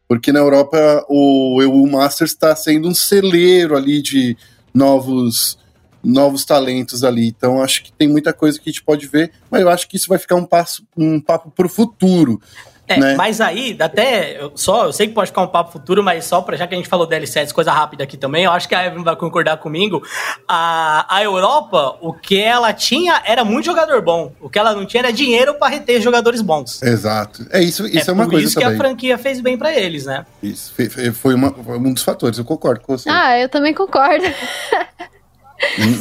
Porque 0.09 0.33
na 0.33 0.41
Europa 0.41 1.05
o 1.09 1.61
EU 1.63 1.87
Masters 1.87 2.33
está 2.33 2.55
sendo 2.55 2.89
um 2.89 2.95
celeiro 2.95 3.77
ali 3.77 4.03
de 4.03 4.37
novos 4.75 5.59
novos 6.03 6.45
talentos 6.45 7.03
ali. 7.03 7.27
Então 7.27 7.61
acho 7.61 7.83
que 7.83 7.93
tem 7.93 8.07
muita 8.07 8.33
coisa 8.33 8.61
que 8.61 8.69
a 8.69 8.73
gente 8.73 8.85
pode 8.85 9.07
ver, 9.09 9.33
mas 9.51 9.61
eu 9.63 9.69
acho 9.69 9.89
que 9.89 9.97
isso 9.97 10.09
vai 10.09 10.19
ficar 10.19 10.37
um 10.37 10.45
passo 10.45 10.87
um 10.97 11.21
papo 11.21 11.51
para 11.51 11.67
o 11.67 11.71
futuro. 11.71 12.41
É, 12.89 12.99
né? 12.99 13.15
mas 13.17 13.41
aí, 13.41 13.77
até 13.81 14.41
só, 14.55 14.87
eu 14.87 14.93
sei 14.93 15.09
que 15.09 15.15
pode 15.15 15.31
ficar 15.31 15.43
um 15.43 15.49
papo 15.49 15.73
futuro, 15.73 16.03
mas 16.03 16.25
só 16.25 16.41
para 16.41 16.57
já 16.57 16.67
que 16.67 16.75
a 16.75 16.77
gente 16.77 16.89
falou 16.89 17.07
da 17.07 17.19
L7, 17.19 17.53
coisa 17.53 17.73
rápida 17.73 18.05
aqui 18.05 18.17
também, 18.17 18.45
eu 18.45 18.53
acho 18.53 18.69
que 18.69 18.75
a 18.75 18.87
Evelyn 18.87 19.03
vai 19.03 19.17
concordar 19.17 19.57
comigo. 19.57 20.03
A, 20.47 21.07
a 21.09 21.23
Europa, 21.23 21.97
o 22.01 22.13
que 22.13 22.41
ela 22.41 22.73
tinha 22.73 23.21
era 23.25 23.45
muito 23.45 23.65
jogador 23.65 24.01
bom. 24.03 24.33
O 24.41 24.49
que 24.49 24.59
ela 24.59 24.75
não 24.75 24.87
tinha 24.87 25.03
era 25.03 25.13
dinheiro 25.13 25.55
para 25.55 25.69
reter 25.69 26.01
jogadores 26.01 26.41
bons. 26.41 26.83
Exato. 26.83 27.47
É 27.51 27.61
isso, 27.61 27.87
isso 27.87 28.09
é, 28.09 28.11
é 28.11 28.13
uma 28.13 28.29
coisa. 28.29 28.47
Isso 28.47 28.59
que 28.59 28.65
a 28.65 28.77
franquia 28.77 29.19
fez 29.19 29.41
bem 29.41 29.59
para 29.59 29.75
eles, 29.75 30.07
né? 30.07 30.25
Isso 30.43 30.73
foi, 31.15 31.35
uma, 31.35 31.53
foi 31.53 31.79
um 31.79 31.93
dos 31.93 32.03
fatores, 32.03 32.39
eu 32.39 32.45
concordo 32.45 32.81
com 32.81 32.97
você. 32.97 33.09
Ah, 33.11 33.39
eu 33.39 33.49
também 33.49 33.75
concordo. 33.75 34.25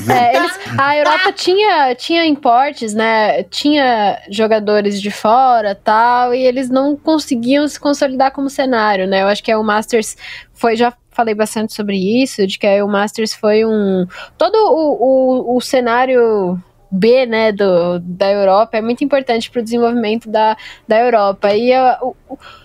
É, 0.09 0.35
eles, 0.35 0.59
a 0.77 0.97
Europa 0.97 1.31
tinha, 1.31 1.95
tinha 1.95 2.25
importes, 2.25 2.93
né? 2.93 3.43
Tinha 3.43 4.21
jogadores 4.29 5.01
de 5.01 5.09
fora 5.09 5.73
tal, 5.73 6.33
e 6.33 6.45
eles 6.45 6.69
não 6.69 6.95
conseguiam 6.95 7.67
se 7.67 7.79
consolidar 7.79 8.31
como 8.31 8.49
cenário, 8.49 9.07
né? 9.07 9.21
Eu 9.21 9.27
acho 9.27 9.43
que 9.43 9.51
é 9.51 9.57
o 9.57 9.63
Masters 9.63 10.17
foi, 10.53 10.75
já 10.75 10.93
falei 11.11 11.33
bastante 11.35 11.73
sobre 11.73 11.97
isso, 11.97 12.45
de 12.45 12.57
que 12.57 12.81
o 12.81 12.87
Masters 12.87 13.33
foi 13.33 13.65
um. 13.65 14.05
Todo 14.37 14.55
o, 14.55 15.53
o, 15.53 15.57
o 15.57 15.61
cenário 15.61 16.61
B, 16.95 17.25
né, 17.25 17.51
do, 17.51 17.99
da 17.99 18.31
Europa 18.31 18.77
é 18.77 18.81
muito 18.81 19.03
importante 19.03 19.49
para 19.49 19.61
o 19.61 19.63
desenvolvimento 19.63 20.29
da, 20.29 20.57
da 20.87 20.99
Europa. 20.99 21.53
E 21.53 21.71
a, 21.73 21.99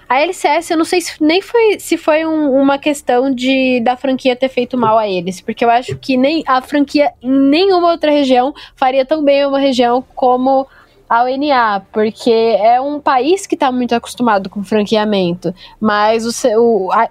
a 0.09 0.21
LCS, 0.21 0.71
eu 0.71 0.77
não 0.77 0.85
sei 0.85 1.01
se 1.01 1.23
nem 1.23 1.41
foi 1.41 1.79
se 1.79 1.97
foi 1.97 2.27
um, 2.27 2.51
uma 2.61 2.79
questão 2.79 3.33
de 3.33 3.81
da 3.81 3.97
franquia 3.97 4.35
ter 4.35 4.49
feito 4.49 4.77
mal 4.77 4.99
a 4.99 5.09
eles, 5.09 5.41
porque 5.41 5.65
eu 5.65 5.71
acho 5.71 5.97
que 5.99 6.17
nem 6.17 6.43
a 6.47 6.61
franquia 6.61 7.13
em 7.23 7.31
nenhuma 7.31 7.91
outra 7.91 8.11
região 8.11 8.53
faria 8.75 9.05
tão 9.05 9.25
bem 9.25 9.47
uma 9.47 9.59
região 9.59 10.05
como 10.15 10.67
a 11.09 11.25
ONA, 11.25 11.87
porque 11.93 12.31
é 12.31 12.81
um 12.81 13.01
país 13.01 13.47
que 13.47 13.57
está 13.57 13.73
muito 13.73 13.95
acostumado 13.95 14.49
com 14.49 14.63
franqueamento, 14.63 15.53
mas 15.81 16.25
o, 16.25 16.59
o, 16.59 16.93
a, 16.93 17.09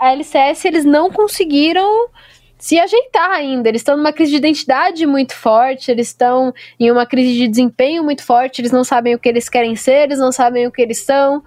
a 0.00 0.12
LCS 0.12 0.64
eles 0.64 0.84
não 0.84 1.10
conseguiram 1.10 2.08
se 2.62 2.78
ajeitar 2.78 3.28
ainda. 3.28 3.68
Eles 3.68 3.80
estão 3.80 3.96
numa 3.96 4.12
crise 4.12 4.30
de 4.30 4.36
identidade 4.36 5.04
muito 5.04 5.34
forte, 5.34 5.90
eles 5.90 6.06
estão 6.06 6.54
em 6.78 6.92
uma 6.92 7.04
crise 7.04 7.34
de 7.34 7.48
desempenho 7.48 8.04
muito 8.04 8.22
forte, 8.22 8.60
eles 8.60 8.70
não 8.70 8.84
sabem 8.84 9.16
o 9.16 9.18
que 9.18 9.28
eles 9.28 9.48
querem 9.48 9.74
ser, 9.74 10.04
eles 10.04 10.20
não 10.20 10.30
sabem 10.30 10.64
o 10.68 10.70
que 10.70 10.80
eles 10.80 10.98
são. 10.98 11.42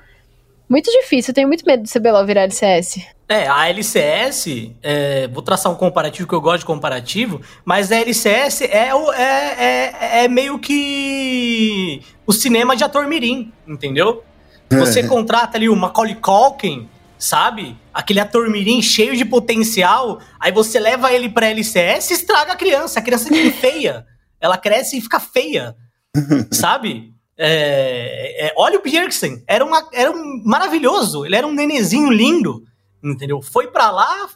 Muito 0.67 0.91
difícil, 0.91 1.31
eu 1.31 1.35
tenho 1.35 1.47
muito 1.47 1.65
medo 1.65 1.83
de 1.83 1.89
CBLOL 1.89 2.25
virar 2.25 2.41
LCS. 2.41 2.99
É, 3.29 3.47
a 3.47 3.69
LCS, 3.69 4.73
é, 4.83 5.29
vou 5.29 5.41
traçar 5.41 5.71
um 5.71 5.75
comparativo 5.75 6.27
que 6.27 6.35
eu 6.35 6.41
gosto 6.41 6.59
de 6.59 6.65
comparativo, 6.65 7.39
mas 7.63 7.93
a 7.93 7.95
LCS 7.95 8.63
é, 8.63 8.89
é, 9.15 9.63
é, 9.63 10.25
é 10.25 10.27
meio 10.27 10.59
que 10.59 12.01
o 12.27 12.33
cinema 12.33 12.75
de 12.75 12.83
ator 12.83 13.07
mirim, 13.07 13.53
entendeu? 13.65 14.21
Você 14.69 15.07
contrata 15.07 15.57
ali 15.57 15.69
o 15.69 15.75
Macaulay 15.77 16.15
Culkin, 16.15 16.89
sabe? 17.17 17.77
Aquele 17.93 18.19
ator 18.19 18.49
mirim 18.49 18.81
cheio 18.81 19.15
de 19.15 19.25
potencial, 19.25 20.19
aí 20.39 20.51
você 20.51 20.79
leva 20.79 21.11
ele 21.11 21.29
pra 21.29 21.49
LCS 21.49 22.11
e 22.11 22.13
estraga 22.13 22.53
a 22.53 22.55
criança. 22.55 22.99
A 22.99 23.03
criança 23.03 23.29
fica 23.29 23.51
feia. 23.59 24.05
Ela 24.39 24.57
cresce 24.57 24.97
e 24.97 25.01
fica 25.01 25.19
feia, 25.19 25.75
sabe? 26.51 27.13
É, 27.37 28.47
é, 28.47 28.53
olha 28.55 28.79
o 28.79 28.81
Bjergsen, 28.81 29.43
era, 29.45 29.65
uma, 29.65 29.89
era 29.91 30.09
um 30.09 30.41
maravilhoso, 30.45 31.25
ele 31.25 31.35
era 31.35 31.45
um 31.45 31.53
nenezinho 31.53 32.09
lindo, 32.09 32.63
entendeu? 33.03 33.41
Foi 33.41 33.67
pra 33.67 33.91
lá, 33.91 34.29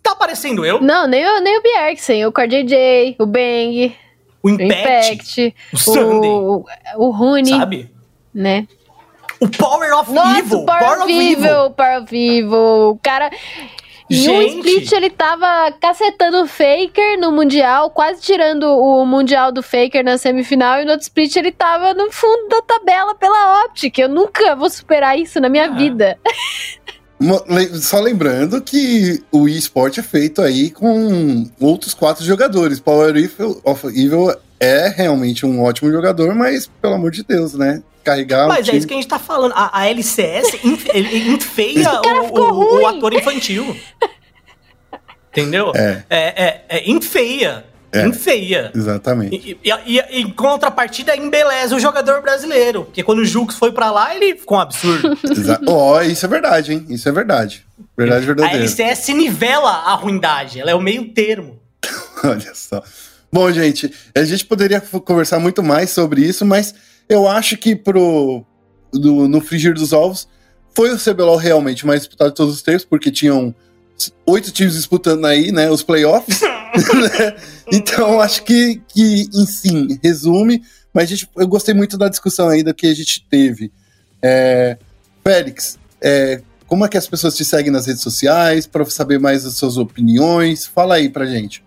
tá 0.00 0.12
aparecendo 0.12 0.64
eu. 0.64 0.80
Não, 0.80 1.08
nem 1.08 1.26
o, 1.26 1.40
nem 1.40 1.58
o 1.58 1.62
Bjergsen, 1.62 2.24
o 2.24 2.32
CorJJ, 2.32 3.16
o 3.18 3.26
Bang, 3.26 3.96
o 4.42 4.50
Impact, 4.50 4.62
o, 4.62 4.64
Impact, 4.64 5.54
o 5.72 5.76
Sunday, 5.76 6.30
o, 6.30 6.64
o 6.98 7.10
Rune, 7.10 7.50
sabe? 7.50 7.90
Né? 8.32 8.68
O 9.40 9.48
Power 9.48 9.92
of 9.94 10.12
Nossa, 10.12 10.38
Evil. 10.38 10.64
Power, 10.64 10.78
Power 10.78 11.02
of 11.02 11.12
Evil. 11.12 11.70
Power 11.70 12.02
of 12.02 12.16
Evil. 12.16 12.90
O 12.90 12.98
cara. 13.02 13.30
Gente. 14.08 14.30
O 14.30 14.42
Split, 14.42 14.92
ele 14.92 15.10
tava 15.10 15.72
cacetando 15.80 16.42
o 16.42 16.46
Faker 16.46 17.18
no 17.18 17.32
Mundial, 17.32 17.90
quase 17.90 18.22
tirando 18.22 18.62
o 18.62 19.04
Mundial 19.04 19.50
do 19.50 19.64
Faker 19.64 20.04
na 20.04 20.16
semifinal, 20.16 20.80
e 20.80 20.84
no 20.84 20.92
outro 20.92 21.02
Split 21.02 21.34
ele 21.34 21.50
tava 21.50 21.92
no 21.92 22.10
fundo 22.12 22.48
da 22.48 22.62
tabela 22.62 23.16
pela 23.16 23.64
Optic. 23.64 23.98
Eu 23.98 24.08
nunca 24.08 24.54
vou 24.54 24.70
superar 24.70 25.18
isso 25.18 25.40
na 25.40 25.48
minha 25.48 25.66
ah. 25.66 25.74
vida. 25.74 26.18
Só 27.80 28.00
lembrando 28.00 28.60
que 28.60 29.22
o 29.32 29.48
eSport 29.48 29.96
é 29.98 30.02
feito 30.02 30.42
aí 30.42 30.70
com 30.70 31.48
outros 31.60 31.94
quatro 31.94 32.24
jogadores. 32.24 32.78
Power 32.78 33.14
of 33.64 33.86
Evil 33.88 34.34
é 34.60 34.88
realmente 34.88 35.46
um 35.46 35.62
ótimo 35.62 35.90
jogador, 35.90 36.34
mas 36.34 36.70
pelo 36.80 36.94
amor 36.94 37.10
de 37.10 37.22
Deus, 37.22 37.54
né? 37.54 37.82
carregar. 38.06 38.46
Mas 38.46 38.68
é 38.68 38.76
isso 38.76 38.86
que 38.86 38.94
a 38.94 38.96
gente 38.96 39.08
tá 39.08 39.18
falando. 39.18 39.52
A, 39.56 39.80
a 39.80 39.88
LCS 39.88 40.58
enfeia 40.64 42.00
o, 42.00 42.38
o, 42.38 42.82
o, 42.82 42.86
ator 42.86 43.12
infantil. 43.12 43.76
Entendeu? 45.32 45.72
É. 45.74 46.04
É, 46.08 46.44
é, 46.44 46.64
é 46.68 46.90
enfeia. 46.90 47.64
É, 47.96 48.06
enfeia. 48.06 48.70
Exatamente. 48.74 49.58
E, 49.64 49.70
e, 49.70 49.98
e, 49.98 50.20
em 50.20 50.30
contrapartida, 50.30 51.16
embeleza 51.16 51.74
o 51.74 51.80
jogador 51.80 52.22
brasileiro. 52.22 52.84
Porque 52.84 53.02
quando 53.02 53.20
o 53.20 53.24
Jux 53.24 53.56
foi 53.56 53.72
para 53.72 53.90
lá, 53.90 54.14
ele 54.14 54.36
ficou 54.36 54.58
um 54.58 54.60
absurdo. 54.60 55.16
Ó, 55.66 55.96
oh, 55.96 56.02
isso 56.02 56.24
é 56.24 56.28
verdade, 56.28 56.72
hein? 56.72 56.86
Isso 56.88 57.08
é 57.08 57.12
verdade. 57.12 57.64
Verdade 57.96 58.26
verdadeira. 58.26 58.58
A 58.58 58.60
LCS 58.60 59.08
nivela 59.08 59.70
a 59.70 59.94
ruindade. 59.94 60.60
Ela 60.60 60.70
é 60.70 60.74
o 60.74 60.80
meio 60.80 61.12
termo. 61.12 61.58
Olha 62.24 62.54
só. 62.54 62.82
Bom, 63.32 63.50
gente, 63.50 63.92
a 64.14 64.24
gente 64.24 64.44
poderia 64.44 64.80
conversar 64.80 65.38
muito 65.38 65.62
mais 65.62 65.90
sobre 65.90 66.22
isso, 66.22 66.44
mas 66.44 66.74
eu 67.08 67.28
acho 67.28 67.56
que 67.56 67.74
pro, 67.74 68.44
do, 68.92 69.28
no 69.28 69.40
frigir 69.40 69.74
dos 69.74 69.92
ovos 69.92 70.28
foi 70.74 70.92
o 70.92 70.98
CBLOL 70.98 71.36
realmente 71.36 71.86
mais 71.86 72.00
disputado 72.00 72.30
de 72.30 72.36
todos 72.36 72.54
os 72.54 72.62
tempos, 72.62 72.84
porque 72.84 73.10
tinham 73.10 73.54
oito 74.26 74.50
times 74.50 74.74
disputando 74.74 75.24
aí, 75.24 75.52
né, 75.52 75.70
os 75.70 75.82
playoffs. 75.82 76.40
né? 76.42 77.36
Então, 77.72 78.20
acho 78.20 78.42
que, 78.44 78.80
que, 78.88 79.28
em 79.32 79.46
sim, 79.46 79.98
resume, 80.02 80.62
mas 80.92 81.08
gente, 81.08 81.28
eu 81.36 81.46
gostei 81.46 81.74
muito 81.74 81.98
da 81.98 82.08
discussão 82.08 82.48
ainda 82.48 82.72
que 82.72 82.86
a 82.86 82.94
gente 82.94 83.26
teve. 83.28 83.72
É, 84.22 84.78
Félix, 85.22 85.78
é, 86.00 86.40
como 86.66 86.84
é 86.84 86.88
que 86.88 86.96
as 86.96 87.06
pessoas 87.06 87.36
te 87.36 87.44
seguem 87.44 87.70
nas 87.70 87.86
redes 87.86 88.02
sociais 88.02 88.66
para 88.66 88.84
saber 88.86 89.18
mais 89.18 89.44
as 89.44 89.54
suas 89.54 89.76
opiniões? 89.76 90.66
Fala 90.66 90.96
aí 90.96 91.08
pra 91.08 91.26
gente. 91.26 91.64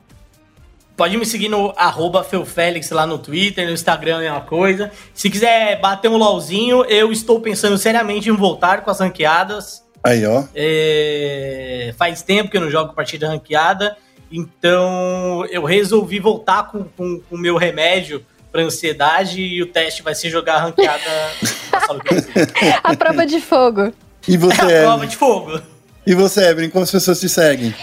Pode 0.97 1.15
me 1.15 1.25
seguir 1.25 1.47
no 1.47 1.73
arroba 1.77 2.25
Feufélix 2.25 2.89
lá 2.89 3.07
no 3.07 3.17
Twitter, 3.17 3.65
no 3.65 3.71
Instagram 3.71 4.21
é 4.21 4.29
uma 4.29 4.41
coisa. 4.41 4.91
Se 5.13 5.29
quiser 5.29 5.79
bater 5.79 6.09
um 6.09 6.17
LOLzinho, 6.17 6.83
eu 6.85 7.09
estou 7.09 7.39
pensando 7.39 7.77
seriamente 7.77 8.29
em 8.29 8.35
voltar 8.35 8.83
com 8.83 8.91
as 8.91 8.99
ranqueadas. 8.99 9.81
Aí, 10.03 10.25
ó. 10.25 10.43
É, 10.55 11.93
faz 11.97 12.21
tempo 12.21 12.49
que 12.49 12.57
eu 12.57 12.61
não 12.61 12.69
jogo 12.69 12.93
partida 12.93 13.27
ranqueada, 13.27 13.97
então 14.31 15.45
eu 15.49 15.63
resolvi 15.63 16.19
voltar 16.19 16.71
com 16.71 17.21
o 17.29 17.37
meu 17.37 17.57
remédio 17.57 18.25
para 18.51 18.63
ansiedade 18.63 19.41
e 19.41 19.61
o 19.61 19.67
teste 19.67 20.01
vai 20.01 20.15
ser 20.15 20.29
jogar 20.29 20.59
ranqueada 20.59 21.01
A 22.83 22.95
prova 22.95 23.25
de 23.25 23.39
fogo. 23.39 23.93
E 24.27 24.37
você, 24.37 24.61
é 24.61 24.79
a 24.79 24.83
prova 24.83 25.07
de 25.07 25.15
fogo. 25.15 25.61
E 26.05 26.15
você, 26.15 26.49
Evelyn, 26.49 26.69
como 26.69 26.83
as 26.83 26.91
pessoas 26.91 27.19
te 27.19 27.29
seguem? 27.29 27.73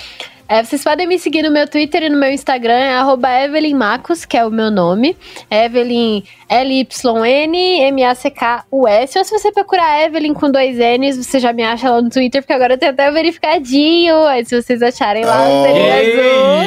É, 0.48 0.62
vocês 0.62 0.84
podem 0.84 1.08
me 1.08 1.18
seguir 1.18 1.42
no 1.42 1.50
meu 1.50 1.66
Twitter 1.66 2.04
e 2.04 2.08
no 2.08 2.16
meu 2.18 2.30
Instagram, 2.30 2.72
é 2.72 3.44
Evelyn 3.44 3.74
Macos, 3.74 4.24
que 4.24 4.36
é 4.36 4.46
o 4.46 4.50
meu 4.50 4.70
nome. 4.70 5.16
Evelyn 5.50 6.22
L-Y-N-M-A-C-K-U-S. 6.48 7.08
Ou 9.18 9.24
se 9.24 9.30
você 9.38 9.50
procurar 9.50 10.04
Evelyn 10.04 10.32
com 10.32 10.48
dois 10.50 10.76
N's, 10.78 11.16
você 11.16 11.40
já 11.40 11.52
me 11.52 11.64
acha 11.64 11.90
lá 11.90 12.00
no 12.00 12.08
Twitter, 12.10 12.40
porque 12.42 12.52
agora 12.52 12.74
eu 12.74 12.78
tenho 12.78 12.92
até 12.92 13.10
verificadinho. 13.10 14.24
Aí 14.26 14.44
se 14.44 14.62
vocês 14.62 14.80
acharem 14.82 15.24
lá, 15.24 15.40
oh, 15.48 15.66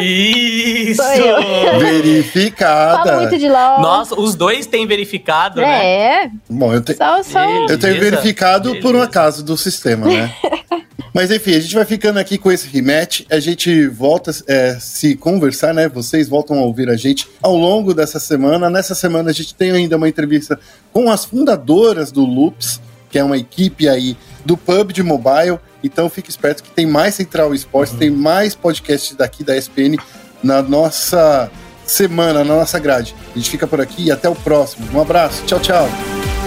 Isso! 0.02 1.02
Verificada. 1.80 3.04
Fala 3.04 3.22
muito 3.22 3.38
de 3.38 3.48
LOL. 3.48 3.82
Nossa, 3.82 4.20
os 4.20 4.36
dois 4.36 4.66
têm 4.66 4.86
verificado, 4.86 5.62
é. 5.62 5.66
né? 5.66 5.86
É. 5.86 6.30
Bom, 6.50 6.74
eu, 6.74 6.82
te... 6.82 6.96
só, 6.96 7.24
só... 7.24 7.40
eu 7.70 7.80
tenho 7.80 7.98
verificado 8.00 8.72
Beleza. 8.72 8.86
por 8.86 8.96
um 8.96 9.02
acaso 9.02 9.42
do 9.44 9.56
sistema, 9.56 10.06
né? 10.08 10.34
Mas 11.14 11.32
enfim, 11.32 11.56
a 11.56 11.60
gente 11.60 11.76
vai 11.76 11.86
ficando 11.86 12.20
aqui 12.20 12.38
com 12.38 12.52
esse 12.52 12.68
rematch. 12.68 13.26
A 13.30 13.40
gente 13.40 13.88
volta 13.88 14.32
é, 14.48 14.78
se 14.80 15.16
conversar, 15.16 15.74
né? 15.74 15.88
Vocês 15.88 16.30
voltam 16.30 16.60
a 16.60 16.62
ouvir 16.62 16.90
a 16.90 16.96
gente 16.96 17.28
ao 17.42 17.56
longo 17.56 17.94
dessa 17.94 18.20
semana. 18.20 18.70
Nessa 18.70 18.94
semana 18.94 19.30
a 19.30 19.34
gente 19.34 19.56
tem 19.56 19.72
ainda 19.72 19.98
uma 19.98 20.10
entrevista 20.10 20.60
com 20.92 21.10
as 21.12 21.26
fundadoras 21.26 22.12
do 22.12 22.24
Loops, 22.24 22.80
que 23.10 23.18
é 23.18 23.24
uma 23.24 23.38
equipe 23.38 23.88
aí 23.88 24.18
do 24.46 24.56
PUBG 24.56 25.04
Mobile. 25.04 25.60
Então 25.84 26.10
fique 26.10 26.30
esperto 26.30 26.64
que 26.64 26.72
tem 26.72 26.86
mais 26.86 27.16
Central 27.16 27.54
Esportes, 27.54 27.94
uhum. 27.94 28.00
tem 28.00 28.10
mais 28.10 28.56
podcasts 28.56 29.16
daqui 29.16 29.44
da 29.44 29.58
SPN 29.58 29.98
na 30.44 30.62
nossa 30.62 31.50
semana, 31.86 32.44
na 32.44 32.56
nossa 32.56 32.80
grade. 32.80 33.16
A 33.34 33.38
gente 33.38 33.50
fica 33.50 33.66
por 33.66 33.82
aqui 33.82 34.06
e 34.06 34.12
até 34.12 34.30
o 34.30 34.36
próximo. 34.36 34.88
Um 34.94 35.02
abraço. 35.02 35.44
Tchau, 35.46 35.60
tchau. 35.60 36.39